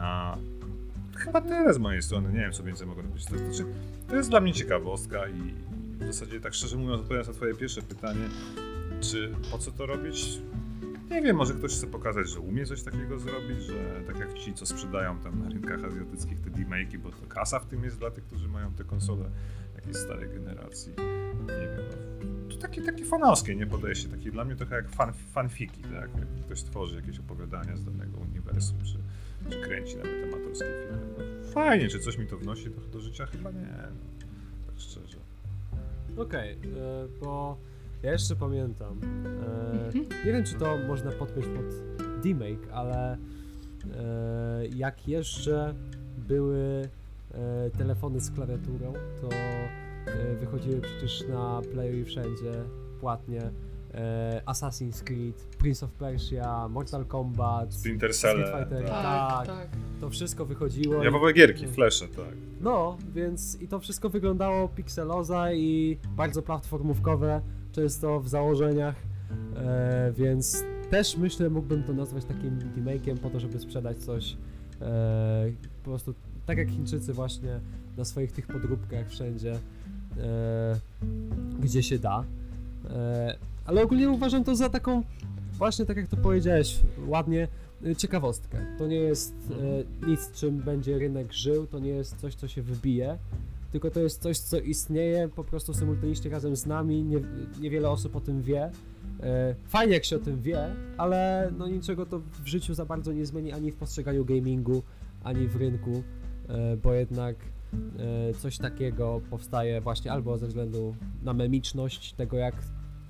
[0.00, 0.36] A
[1.16, 3.28] chyba tyle z mojej strony, nie wiem co więcej mogę powiedzieć.
[3.28, 3.64] To, znaczy,
[4.08, 5.54] to jest dla mnie ciekawostka i
[6.04, 8.28] w zasadzie tak szczerze mówiąc odpowiadając na twoje pierwsze pytanie,
[9.00, 10.38] czy po co to robić?
[11.12, 14.54] Nie wiem, może ktoś chce pokazać, że umie coś takiego zrobić, że tak jak ci,
[14.54, 18.10] co sprzedają tam na rynkach azjatyckich te demake'i, bo to kasa w tym jest dla
[18.10, 19.30] tych, którzy mają te konsole
[19.74, 20.92] jakiejś starej generacji.
[21.40, 21.80] Nie wiem,
[22.48, 22.54] no.
[22.54, 26.10] to takie, takie fanowskie, nie podejście, takie dla mnie trochę jak fan, fanfiki, tak?
[26.18, 28.98] Jak ktoś tworzy jakieś opowiadania z danego uniwersum, czy,
[29.50, 31.02] czy kręci nawet amatorskie filmy.
[31.18, 33.26] No, fajnie, czy coś mi to wnosi do, do życia?
[33.26, 35.18] Chyba nie, no, tak szczerze.
[36.16, 36.70] Okej, okay,
[37.20, 37.58] bo
[38.02, 39.00] ja jeszcze pamiętam.
[39.02, 40.04] E, mhm.
[40.26, 41.64] nie wiem, czy to można podpiąć pod
[42.22, 45.74] demake, ale e, jak jeszcze
[46.18, 46.88] były
[47.34, 52.52] e, telefony z klawiaturą, to e, wychodziły przecież na Playu i wszędzie
[53.00, 53.50] płatnie
[53.94, 58.68] e, Assassin's Creed, Prince of Persia, Mortal Kombat, Splinter Cell, tak.
[58.68, 59.68] tak, tak, tak.
[60.00, 61.04] To wszystko wychodziło.
[61.04, 62.34] Ja w gierki, flesze, tak.
[62.60, 67.40] No, więc i to wszystko wyglądało pikseloza i bardzo platformówkowe
[67.72, 68.94] często w założeniach,
[69.56, 74.36] e, więc też myślę, mógłbym to nazwać takim remake'iem po to, żeby sprzedać coś
[74.80, 75.52] e,
[75.84, 76.14] po prostu
[76.46, 77.60] tak jak Chińczycy właśnie
[77.96, 79.58] na swoich tych podróbkach wszędzie,
[80.18, 80.80] e,
[81.60, 82.24] gdzie się da.
[82.90, 85.02] E, ale ogólnie uważam to za taką,
[85.52, 87.48] właśnie tak jak to powiedziałeś, ładnie,
[87.86, 88.66] e, ciekawostkę.
[88.78, 92.62] To nie jest e, nic, czym będzie rynek żył, to nie jest coś, co się
[92.62, 93.18] wybije,
[93.72, 97.20] tylko to jest coś, co istnieje po prostu symultanicznie razem z nami, nie,
[97.60, 98.70] niewiele osób o tym wie.
[99.22, 103.12] E, fajnie jak się o tym wie, ale no niczego to w życiu za bardzo
[103.12, 104.82] nie zmieni ani w postrzeganiu gamingu,
[105.24, 106.02] ani w rynku,
[106.48, 107.36] e, bo jednak
[107.98, 112.54] e, coś takiego powstaje właśnie albo ze względu na memiczność tego, jak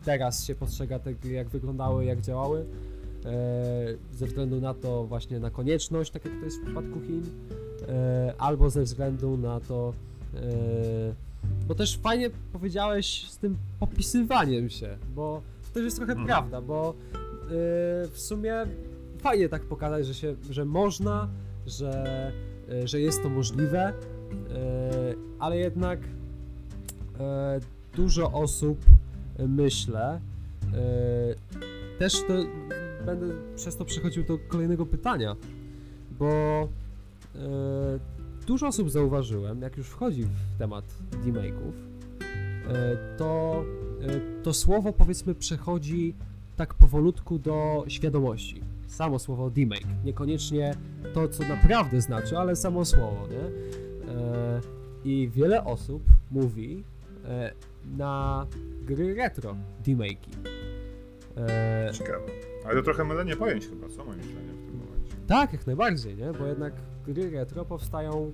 [0.04, 1.00] teraz się postrzega
[1.32, 2.66] jak wyglądały, jak działały,
[4.12, 7.22] ze względu na to właśnie na konieczność, tak jak to jest w przypadku Chin,
[8.38, 9.92] albo ze względu na to,
[11.68, 16.28] bo też fajnie powiedziałeś z tym popisywaniem się, bo to też jest trochę mhm.
[16.28, 17.18] prawda, bo yy,
[18.08, 18.54] w sumie
[19.18, 21.28] fajnie tak pokazać, że się, że można,
[21.66, 22.32] że,
[22.68, 23.92] yy, że jest to możliwe,
[25.38, 26.00] ale jednak
[27.96, 28.78] dużo osób
[29.38, 30.20] myślę,
[31.98, 32.32] też to
[33.06, 33.26] będę
[33.56, 35.36] przez to przechodził do kolejnego pytania,
[36.18, 36.68] bo
[38.44, 40.84] dużo osób zauważyłem, jak już wchodzi w temat
[41.26, 41.72] remake'ów,
[42.68, 43.64] e, to
[44.02, 46.14] e, to słowo powiedzmy przechodzi
[46.56, 48.60] tak powolutku do świadomości.
[48.86, 50.74] Samo słowo remake, niekoniecznie
[51.14, 53.40] to, co naprawdę znaczy, ale samo słowo, nie?
[54.12, 54.60] E,
[55.04, 56.84] I wiele osób mówi
[57.96, 58.46] na
[58.82, 60.30] gry retro remake'i.
[61.92, 62.26] Ciekawe.
[62.64, 65.14] Ale to trochę mylenie pojęć chyba, co moim zdaniem w tym momencie.
[65.26, 66.32] Tak, jak najbardziej, nie?
[66.32, 66.72] Bo jednak
[67.06, 68.32] gry retro powstają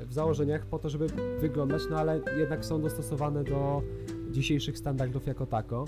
[0.00, 1.06] w założeniach po to, żeby
[1.40, 3.82] wyglądać, no ale jednak są dostosowane do
[4.30, 5.84] dzisiejszych standardów jako tako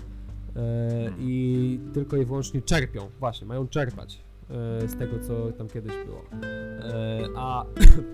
[0.57, 4.21] e, i tylko i wyłącznie czerpią, właśnie, mają czerpać
[4.51, 6.23] e, z tego, co tam kiedyś było.
[6.43, 7.65] E, a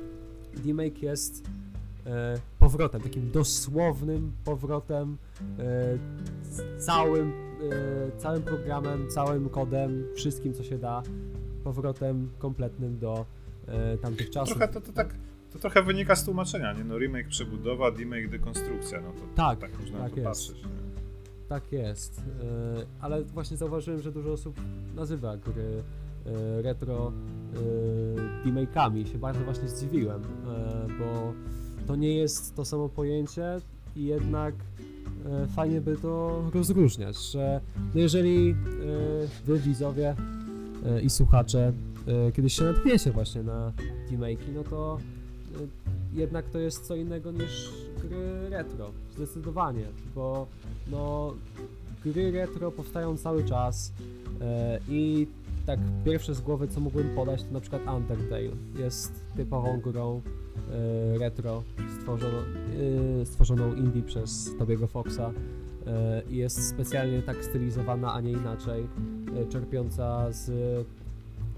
[0.65, 1.47] remake jest
[2.59, 5.17] powrotem, takim dosłownym powrotem
[6.79, 7.33] całym,
[8.19, 11.03] całym programem, całym kodem, wszystkim, co się da,
[11.65, 13.27] powrotem kompletnym do
[14.03, 14.57] tamtych czasów.
[14.57, 15.15] Trochę to, to tak
[15.53, 16.85] to trochę wynika z tłumaczenia, nie?
[16.85, 20.27] No remake przebudowa, remake dekonstrukcja, no to tak, tak można tak to jest.
[20.27, 20.63] patrzeć.
[20.63, 20.69] Nie?
[21.49, 22.23] Tak jest,
[22.77, 24.61] yy, ale właśnie zauważyłem, że dużo osób
[24.95, 25.83] nazywa gry
[26.27, 27.13] yy, retro
[28.45, 29.13] yy, remake'ami.
[29.13, 30.23] Się bardzo właśnie zdziwiłem,
[30.99, 31.33] bo
[31.87, 33.61] to nie jest to samo pojęcie
[33.97, 34.55] i jednak
[35.49, 37.61] fajnie by to rozróżniać, że
[37.95, 38.55] no jeżeli
[39.45, 40.15] wy widzowie
[41.03, 41.73] i słuchacze
[42.35, 43.73] kiedyś się natkniecie właśnie na
[44.11, 44.99] remake'i, no to
[46.15, 50.47] jednak to jest co innego niż gry retro, zdecydowanie, bo
[50.91, 51.35] no,
[52.05, 53.93] gry retro powstają cały czas
[54.41, 55.27] e, i
[55.67, 58.51] tak pierwsze z głowy co mógłbym podać to na przykład Undertale.
[58.79, 60.21] Jest typową grą
[61.15, 61.63] e, retro
[62.01, 62.39] stworzono,
[63.23, 65.33] e, stworzoną indie przez Tobiego Foxa
[65.87, 68.87] e, i jest specjalnie tak stylizowana, a nie inaczej,
[69.37, 70.51] e, czerpiąca z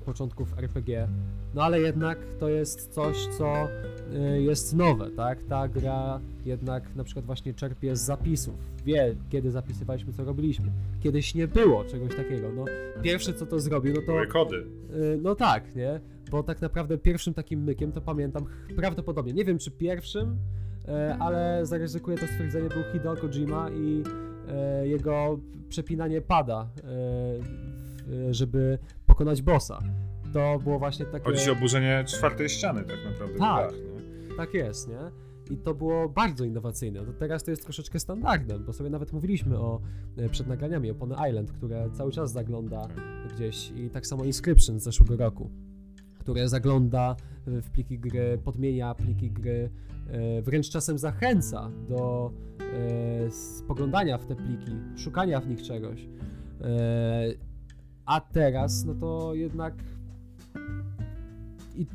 [0.08, 1.08] początków RPG
[1.54, 3.68] no ale jednak to jest coś, co
[4.36, 5.38] y, jest nowe, tak?
[5.48, 8.54] Ta gra jednak na przykład właśnie czerpie z zapisów.
[8.84, 10.66] Wie, kiedy zapisywaliśmy, co robiliśmy.
[11.00, 12.52] Kiedyś nie było czegoś takiego.
[12.56, 12.64] No,
[13.02, 14.06] pierwsze, co to zrobił, no to...
[14.06, 14.56] Były kody.
[14.56, 16.00] Y, no tak, nie?
[16.30, 18.44] bo tak naprawdę pierwszym takim mykiem to pamiętam
[18.76, 20.36] prawdopodobnie, nie wiem czy pierwszym,
[20.88, 24.02] e, ale zaryzykuję to stwierdzenie był Hideo Kojima i
[24.84, 25.38] jego
[25.68, 26.68] przepinanie pada,
[28.30, 28.78] żeby
[29.18, 29.78] pokonać bossa.
[30.32, 31.24] To było właśnie takie...
[31.24, 33.38] Chodzi o burzenie czwartej ściany tak naprawdę.
[33.38, 33.74] Tak,
[34.36, 34.98] tak jest, nie?
[35.50, 37.04] I to było bardzo innowacyjne.
[37.04, 39.80] To teraz to jest troszeczkę standardem, bo sobie nawet mówiliśmy o
[40.30, 43.34] przed nagraniami o Pony Island, które cały czas zagląda tak.
[43.34, 45.50] gdzieś i tak samo Inscription z zeszłego roku
[46.20, 47.16] które zagląda
[47.46, 49.70] w pliki gry, podmienia pliki gry,
[50.10, 56.08] e, wręcz czasem zachęca do e, spoglądania w te pliki, szukania w nich czegoś.
[58.08, 59.74] A teraz, no to jednak.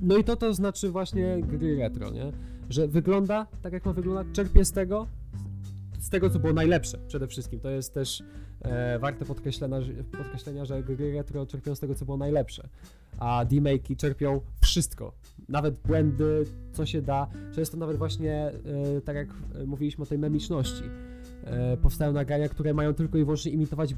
[0.01, 2.32] no i to to znaczy właśnie gry retro, nie?
[2.70, 5.07] Że wygląda tak, jak ma wyglądać, czerpie z tego,
[5.99, 7.59] z tego, co było najlepsze przede wszystkim.
[7.59, 8.24] To jest też
[8.61, 9.78] e, warte podkreślenia,
[10.18, 12.70] podkreślenia, że gry retro czerpią z tego, co było najlepsze
[13.20, 15.14] a demake'i czerpią wszystko.
[15.49, 16.43] Nawet błędy,
[16.74, 17.28] co się da.
[17.55, 18.51] Często nawet właśnie,
[18.97, 19.28] e, tak jak
[19.66, 20.84] mówiliśmy o tej memiczności,
[21.44, 23.96] e, powstają nagrania, które mają tylko i wyłącznie imitować e,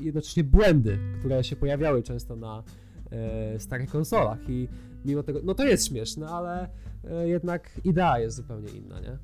[0.00, 2.62] jednocześnie błędy, które się pojawiały często na
[3.58, 4.68] starych konsolach i
[5.04, 6.68] mimo tego, no to jest śmieszne, ale
[7.24, 9.18] jednak idea jest zupełnie inna, nie?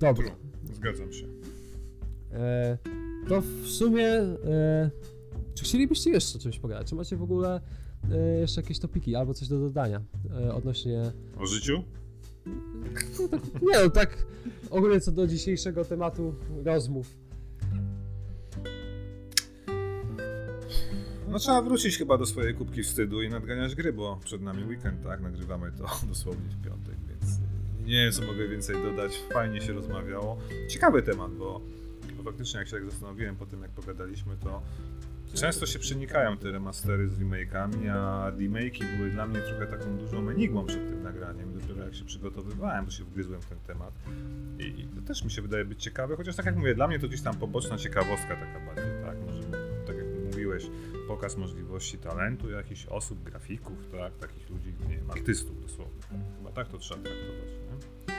[0.00, 0.30] Dobrze.
[0.72, 1.26] Zgadzam się.
[3.28, 4.20] to w sumie
[5.54, 6.88] czy chcielibyście jeszcze o czymś pogadać?
[6.88, 7.60] Czy macie w ogóle
[8.10, 11.12] e, jeszcze jakieś topiki albo coś do dodania e, odnośnie...
[11.38, 11.84] O życiu?
[12.84, 13.04] Tak,
[13.62, 14.26] nie no, tak
[14.70, 16.34] ogólnie co do dzisiejszego tematu
[16.64, 17.16] rozmów.
[21.28, 25.02] No trzeba wrócić chyba do swojej kubki wstydu i nadganiać gry, bo przed nami weekend,
[25.02, 25.20] tak?
[25.20, 27.38] Nagrywamy to dosłownie w piątek, więc
[27.86, 29.12] nie wiem co mogę więcej dodać.
[29.32, 30.38] Fajnie się rozmawiało.
[30.68, 31.60] Ciekawy temat, bo,
[32.16, 34.62] bo faktycznie jak się tak zastanowiłem po tym jak pogadaliśmy, to
[35.34, 40.28] Często się przenikają te remastery z remake'ami, a remake'i były dla mnie trochę taką dużą
[40.28, 41.58] enigmą przed tym nagraniem.
[41.60, 43.94] Dopiero jak się przygotowywałem, to się wgryzłem w ten temat.
[44.58, 47.08] I to też mi się wydaje być ciekawe, chociaż tak jak mówię, dla mnie to
[47.08, 49.16] gdzieś tam poboczna ciekawostka taka bardziej, tak?
[49.26, 49.42] Może,
[49.86, 50.66] tak jak mówiłeś,
[51.08, 54.16] pokaz możliwości talentu jakichś osób, grafików, tak?
[54.16, 56.00] Takich ludzi, nie wiem, artystów dosłownie.
[56.38, 58.14] Chyba tak to trzeba traktować, nie?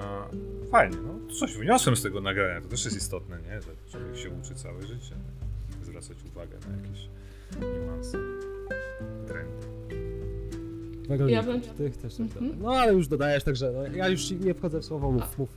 [0.00, 0.28] A,
[0.70, 3.62] fajnie, no coś wyniosłem z tego nagrania, to też jest istotne, nie?
[3.62, 5.14] Że człowiek się uczy całe życie.
[6.02, 7.08] Zwracać uwagę na jakieś
[7.60, 8.18] niuanse,
[9.26, 9.72] trendy.
[11.32, 11.60] Ja bym...
[11.60, 12.60] Ty chcesz coś mm -hmm.
[12.60, 15.48] No ale już dodajesz, także no, ja już nie wchodzę w słowo, mów, mów.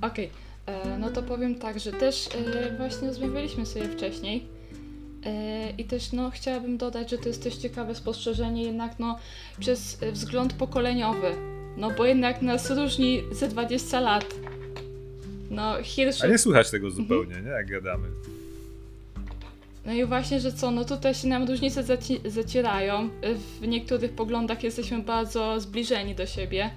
[0.00, 0.30] Okej,
[0.66, 0.92] okay.
[0.92, 4.46] E, no to powiem tak, że też e, właśnie rozmawialiśmy sobie wcześniej
[5.26, 9.18] e, i też no chciałabym dodać, że to jest też ciekawe spostrzeżenie jednak no
[9.60, 11.32] przez wzgląd pokoleniowy,
[11.76, 14.34] no bo jednak nas różni ze 20 lat.
[15.50, 16.24] No Hirsch...
[16.24, 17.50] A nie słychać tego zupełnie, nie?
[17.50, 18.08] Jak gadamy.
[19.86, 23.10] No i właśnie, że co, no tutaj się nam różnice zaci- zacierają.
[23.60, 26.70] W niektórych poglądach jesteśmy bardzo zbliżeni do siebie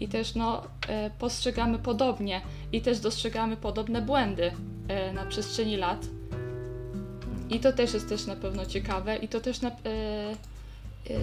[0.00, 2.40] i też no e, postrzegamy podobnie
[2.72, 4.52] i też dostrzegamy podobne błędy
[4.88, 6.06] e, na przestrzeni lat.
[7.50, 9.74] I to też jest też na pewno ciekawe i to też na, e,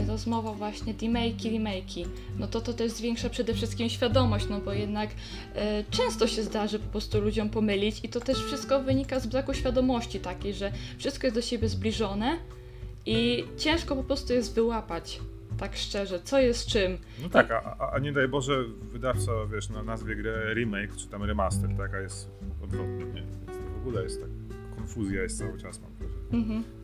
[0.08, 2.06] rozmowa właśnie remake'i, remake'i,
[2.40, 5.10] no to to też zwiększa przede wszystkim świadomość, no bo jednak
[5.56, 9.54] e, często się zdarzy po prostu ludziom pomylić i to też wszystko wynika z braku
[9.54, 12.38] świadomości takiej, że wszystko jest do siebie zbliżone
[13.06, 15.20] i ciężko po prostu jest wyłapać
[15.58, 16.98] tak szczerze, co jest czym.
[17.22, 21.24] No tak, a, a nie daj Boże wydawca, wiesz, na nazwie gry remake czy tam
[21.24, 22.30] remaster, taka jest
[22.64, 23.22] odwrotnie, nie?
[23.22, 24.30] Więc to w ogóle jest tak,
[24.76, 26.44] konfuzja jest cały czas, mam wrażenie.
[26.44, 26.81] Mhm.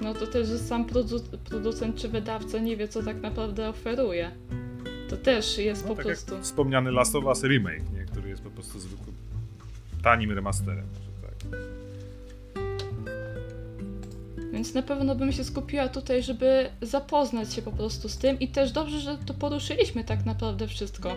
[0.00, 4.30] No to też, że sam produ- producent czy wydawca nie wie, co tak naprawdę oferuje.
[5.08, 6.34] To też jest no, po tak prostu.
[6.34, 8.04] Jak wspomniany Last of Us Remake, nie?
[8.04, 9.14] który jest po prostu zwykłym
[10.02, 10.86] tanim remasterem.
[11.22, 11.60] Tak.
[14.52, 18.48] Więc na pewno bym się skupiła tutaj, żeby zapoznać się po prostu z tym i
[18.48, 21.14] też dobrze, że to poruszyliśmy tak naprawdę wszystko.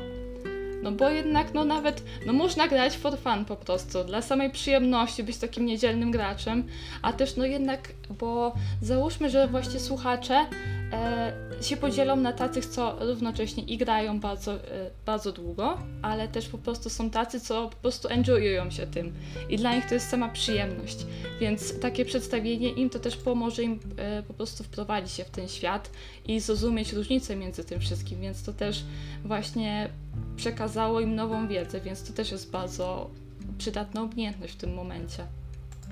[0.84, 5.24] No bo jednak, no nawet, no można grać for fun po prostu, dla samej przyjemności
[5.24, 6.64] być takim niedzielnym graczem,
[7.02, 10.46] a też no jednak, bo załóżmy, że właśnie słuchacze
[10.94, 14.60] e, się podzielą na tacy, co równocześnie i grają bardzo, e,
[15.06, 19.14] bardzo długo, ale też po prostu są tacy, co po prostu enjoyują się tym.
[19.50, 20.98] I dla nich to jest sama przyjemność,
[21.40, 25.48] więc takie przedstawienie im to też pomoże im e, po prostu wprowadzić się w ten
[25.48, 25.90] świat
[26.26, 28.84] i zrozumieć różnicę między tym wszystkim, więc to też
[29.26, 29.90] właśnie
[30.36, 33.10] przekazało im nową wiedzę, więc to też jest bardzo
[33.58, 35.26] przydatna umiejętność w tym momencie.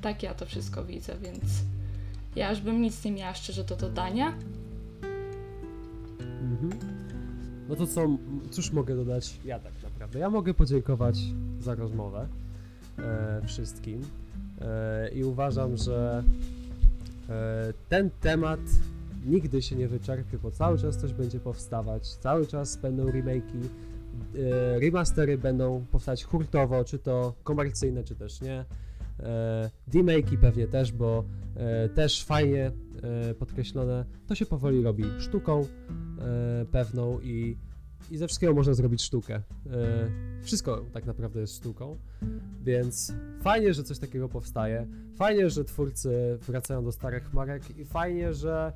[0.01, 1.43] Tak ja to wszystko widzę, więc
[2.35, 4.33] ja już bym nic nie miała szczerze do dodania.
[6.41, 6.71] Mhm.
[7.69, 8.07] No to co,
[8.51, 10.19] cóż mogę dodać ja tak naprawdę?
[10.19, 11.17] Ja mogę podziękować
[11.59, 12.27] za rozmowę
[12.97, 14.01] e, wszystkim
[14.61, 16.23] e, i uważam, że
[17.29, 18.59] e, ten temat
[19.25, 23.67] nigdy się nie wyczerpie, bo cały czas coś będzie powstawać, cały czas będą remake'i,
[24.35, 28.65] e, remastery będą powstać hurtowo, czy to komercyjne, czy też nie.
[29.19, 31.23] E, Demake'i pewnie też, bo
[31.55, 32.71] e, też fajnie
[33.03, 35.67] e, podkreślone, to się powoli robi sztuką
[36.71, 37.57] pewną i,
[38.11, 39.41] i ze wszystkiego można zrobić sztukę.
[40.41, 41.97] Wszystko tak naprawdę jest sztuką,
[42.63, 48.33] więc fajnie, że coś takiego powstaje, fajnie, że twórcy wracają do starych marek i fajnie,
[48.33, 48.73] że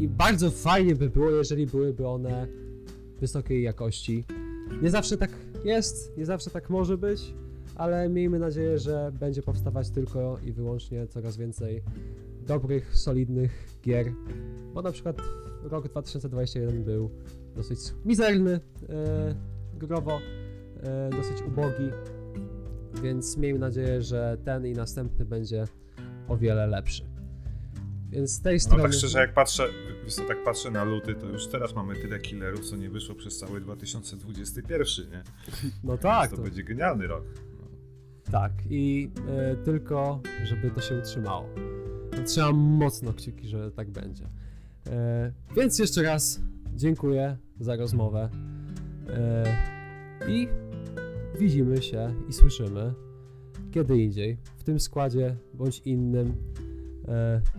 [0.00, 2.46] i bardzo fajnie by było, jeżeli byłyby one
[3.20, 4.24] wysokiej jakości.
[4.82, 5.30] Nie zawsze tak
[5.64, 7.34] jest, nie zawsze tak może być,
[7.76, 11.82] ale miejmy nadzieję, że będzie powstawać tylko i wyłącznie coraz więcej
[12.46, 14.12] dobrych, solidnych gier,
[14.74, 15.16] bo na przykład
[15.62, 17.10] rok 2021 był
[17.54, 19.34] dosyć mizerny e,
[19.74, 20.20] growo,
[20.82, 21.90] e, dosyć ubogi,
[23.02, 25.64] więc miejmy nadzieję, że ten i następny będzie
[26.28, 27.02] o wiele lepszy.
[28.10, 28.82] Więc z tej No strony...
[28.82, 29.68] tak szczerze, jak patrzę,
[30.04, 33.38] wiesz tak patrzę na luty, to już teraz mamy tyle killerów, co nie wyszło przez
[33.38, 35.22] cały 2021, nie?
[35.84, 37.24] No tak, to, to, będzie genialny rok.
[38.32, 38.52] Tak.
[38.70, 41.48] I e, tylko, żeby to się utrzymało.
[42.26, 44.24] Trzymam mocno kciuki, że tak będzie.
[44.86, 46.40] E, więc jeszcze raz
[46.74, 48.28] dziękuję za rozmowę.
[49.08, 49.44] E,
[50.28, 50.48] I
[51.38, 52.94] widzimy się i słyszymy
[53.76, 56.34] kiedy indziej, w tym składzie bądź innym.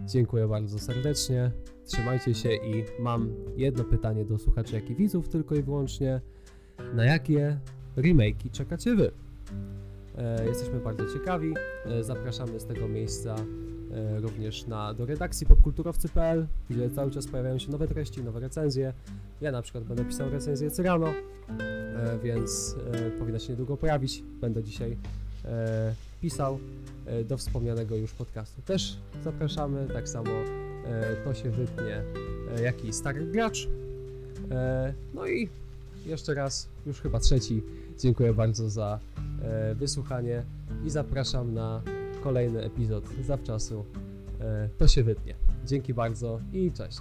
[0.06, 1.52] Dziękuję bardzo serdecznie.
[1.86, 6.22] Trzymajcie się i mam jedno pytanie do słuchaczy, jak i widzów, tylko i wyłącznie.
[6.94, 7.60] Na jakie
[7.98, 9.12] remake'i czekacie wy?
[10.18, 11.54] E, jesteśmy bardzo ciekawi.
[11.86, 13.36] E, zapraszamy z tego miejsca
[13.92, 18.94] e, również na, do redakcji popkulturowcy.pl, gdzie cały czas pojawiają się nowe treści, nowe recenzje.
[19.42, 21.14] Ja na przykład będę pisał recenzję Cyrano,
[22.24, 22.76] więc
[23.20, 24.24] powinna się niedługo pojawić.
[24.42, 24.98] Będę dzisiaj
[26.22, 26.60] pisał
[27.26, 28.62] do wspomnianego już podcastu.
[28.62, 30.32] Też zapraszamy, tak samo
[31.24, 32.04] to się wytnie,
[32.64, 33.68] jak i stary gracz.
[35.14, 35.50] No i
[36.06, 37.64] jeszcze raz, już chyba trzeci,
[38.00, 39.00] dziękuję bardzo za
[39.42, 40.44] e, wysłuchanie
[40.86, 41.82] i zapraszam na
[42.24, 43.86] kolejny epizod zawczasu.
[44.42, 45.36] E, to się wytnie.
[45.66, 47.00] Dzięki bardzo i cześć.